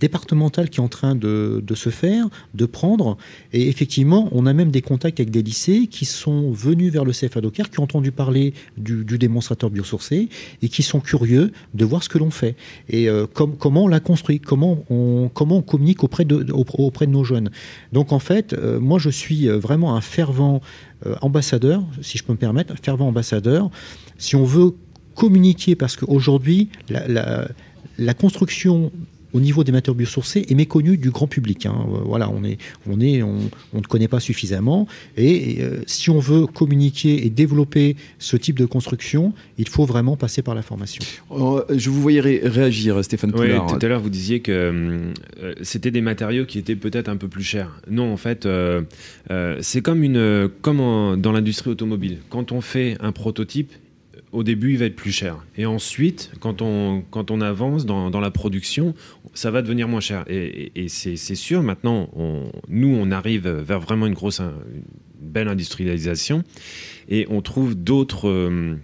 départementale 0.00 0.70
qui 0.70 0.80
est 0.80 0.82
en 0.82 0.88
train 0.88 1.14
de, 1.14 1.62
se 1.74 1.90
faire, 1.90 2.26
de 2.54 2.66
prendre. 2.66 3.16
Et 3.52 3.68
effectivement, 3.68 4.28
on 4.32 4.46
a 4.46 4.52
même 4.52 4.70
des 4.70 4.82
contacts 4.82 5.20
avec 5.20 5.30
des 5.30 5.42
lycées 5.42 5.86
qui 5.86 6.04
sont 6.04 6.50
venus 6.52 6.92
vers 6.92 7.04
le 7.04 7.12
CFA 7.12 7.40
Docker, 7.40 7.70
qui 7.70 7.80
ont 7.80 7.84
entendu 7.84 8.12
parler 8.12 8.54
du, 8.76 9.04
démonstrateur 9.18 9.70
biosourcé 9.70 10.28
et 10.62 10.68
qui 10.68 10.82
sont 10.82 11.00
curieux 11.00 11.50
de 11.74 11.84
voir 11.84 12.04
ce 12.04 12.08
que 12.08 12.18
l'on 12.18 12.30
fait 12.30 12.54
et 12.88 13.08
euh, 13.08 13.26
comment 13.26 13.84
on 13.84 13.88
l'a 13.88 13.98
construit, 13.98 14.38
comment 14.38 14.84
on, 14.90 15.28
communique 15.28 16.04
auprès 16.04 16.24
de, 16.24 16.46
auprès 16.52 17.06
de 17.06 17.10
nos 17.10 17.24
jeunes. 17.24 17.50
Donc 17.92 18.12
en 18.12 18.20
fait, 18.20 18.52
euh, 18.52 18.78
moi 18.78 18.98
je 18.98 19.10
suis 19.10 19.48
vraiment 19.48 19.96
un 19.96 20.00
fervent 20.00 20.60
ambassadeur, 21.20 21.84
si 22.02 22.18
je 22.18 22.24
peux 22.24 22.32
me 22.32 22.38
permettre, 22.38 22.72
un 22.72 22.76
fervent 22.76 23.08
ambassadeur. 23.08 23.70
Si 24.18 24.36
on 24.36 24.44
veut 24.44 24.72
communiquer, 25.14 25.74
parce 25.74 25.96
qu'aujourd'hui, 25.96 26.68
la 26.90 28.14
construction 28.14 28.92
au 29.32 29.40
niveau 29.40 29.64
des 29.64 29.72
matériaux 29.72 29.96
biosourcés 29.96 30.46
est 30.48 30.54
méconnu 30.54 30.96
du 30.96 31.10
grand 31.10 31.26
public. 31.26 31.66
Hein. 31.66 31.74
Euh, 31.88 31.98
voilà, 32.04 32.30
on 32.30 32.44
est, 32.44 32.58
on 32.88 33.00
est, 33.00 33.22
on, 33.22 33.38
ne 33.74 33.80
connaît 33.82 34.08
pas 34.08 34.20
suffisamment. 34.20 34.86
Et, 35.16 35.58
euh, 35.60 35.82
si 35.86 36.10
on 36.10 36.18
veut 36.18 36.46
communiquer 36.46 37.26
et 37.26 37.30
développer 37.30 37.96
ce 38.18 38.36
type 38.36 38.58
de 38.58 38.66
construction, 38.66 39.32
il 39.58 39.68
faut 39.68 39.84
vraiment 39.84 40.16
passer 40.16 40.42
par 40.42 40.54
la 40.54 40.62
formation. 40.62 41.02
Oh, 41.30 41.62
je 41.74 41.90
vous 41.90 42.00
voyais 42.00 42.20
réagir, 42.20 43.02
Stéphane 43.04 43.32
Poulard. 43.32 43.66
tout 43.66 43.84
à 43.84 43.88
l'heure, 43.88 44.00
vous 44.00 44.10
disiez 44.10 44.40
que 44.40 44.52
euh, 44.52 45.54
c'était 45.62 45.90
des 45.90 46.00
matériaux 46.00 46.46
qui 46.46 46.58
étaient 46.58 46.76
peut-être 46.76 47.08
un 47.08 47.16
peu 47.16 47.28
plus 47.28 47.42
chers. 47.42 47.80
Non, 47.90 48.12
en 48.12 48.16
fait, 48.16 48.48
c'est 49.60 49.82
comme 49.82 50.02
une, 50.02 50.48
comme 50.62 51.20
dans 51.20 51.32
l'industrie 51.32 51.70
automobile. 51.70 52.18
Quand 52.30 52.52
on 52.52 52.60
fait 52.60 52.96
un 53.00 53.12
prototype, 53.12 53.72
au 54.32 54.42
début, 54.42 54.72
il 54.72 54.78
va 54.78 54.86
être 54.86 54.96
plus 54.96 55.12
cher. 55.12 55.44
Et 55.56 55.66
ensuite, 55.66 56.30
quand 56.40 56.62
on, 56.62 57.02
quand 57.10 57.30
on 57.30 57.40
avance 57.40 57.86
dans, 57.86 58.10
dans 58.10 58.20
la 58.20 58.30
production, 58.30 58.94
ça 59.34 59.50
va 59.50 59.62
devenir 59.62 59.88
moins 59.88 60.00
cher. 60.00 60.24
Et, 60.28 60.72
et, 60.74 60.88
c'est 60.88 61.16
sûr, 61.16 61.62
maintenant, 61.62 62.10
on, 62.14 62.50
nous, 62.68 62.94
on 62.94 63.10
arrive 63.10 63.48
vers 63.48 63.80
vraiment 63.80 64.06
une 64.06 64.14
grosse, 64.14 64.42
belle 65.20 65.48
industrialisation 65.48 66.44
et 67.08 67.26
on 67.30 67.42
trouve 67.42 67.74
d'autres. 67.74 68.28
Euh, 68.28 68.76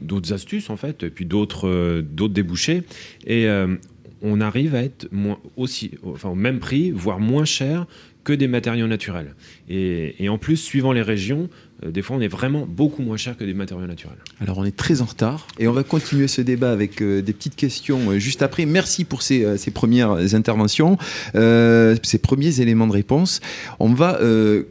d'autres 0.00 0.32
astuces 0.32 0.70
en 0.70 0.78
fait, 0.78 1.02
et 1.02 1.10
puis 1.10 1.26
d'autres 1.26 1.68
euh, 1.68 2.02
débouchés, 2.28 2.82
et 3.26 3.46
euh, 3.46 3.76
on 4.22 4.40
arrive 4.40 4.74
à 4.74 4.82
être 4.82 5.08
aussi, 5.56 5.90
enfin, 6.02 6.30
au 6.30 6.34
même 6.34 6.60
prix, 6.60 6.90
voire 6.90 7.20
moins 7.20 7.44
cher 7.44 7.86
que 8.24 8.32
des 8.32 8.48
matériaux 8.48 8.86
naturels. 8.86 9.34
Et, 9.68 10.28
en 10.28 10.38
plus, 10.38 10.56
suivant 10.56 10.92
les 10.92 11.02
régions, 11.02 11.48
des 11.86 12.02
fois 12.02 12.16
on 12.16 12.20
est 12.20 12.28
vraiment 12.28 12.66
beaucoup 12.66 13.02
moins 13.02 13.16
cher 13.16 13.36
que 13.36 13.44
des 13.44 13.54
matériaux 13.54 13.86
naturels. 13.86 14.18
Alors 14.40 14.58
on 14.58 14.64
est 14.64 14.76
très 14.76 15.00
en 15.02 15.04
retard 15.04 15.46
et 15.58 15.68
on 15.68 15.72
va 15.72 15.82
continuer 15.82 16.28
ce 16.28 16.42
débat 16.42 16.72
avec 16.72 17.02
euh, 17.02 17.22
des 17.22 17.32
petites 17.32 17.56
questions 17.56 18.10
euh, 18.10 18.18
juste 18.18 18.42
après. 18.42 18.66
Merci 18.66 19.04
pour 19.04 19.22
ces, 19.22 19.56
ces 19.58 19.70
premières 19.70 20.34
interventions, 20.34 20.98
ces 21.34 22.18
premiers 22.22 22.60
éléments 22.60 22.86
de 22.86 22.92
réponse. 22.92 23.40
On 23.78 23.92
va 23.92 24.18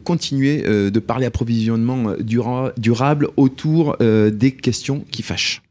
continuer 0.04 0.62
de 0.62 1.00
parler 1.00 1.26
approvisionnement 1.26 2.14
durable 2.20 3.30
autour 3.38 3.98
des 3.98 4.52
questions 4.52 5.06
qui 5.12 5.24
fâchent. 5.24 5.62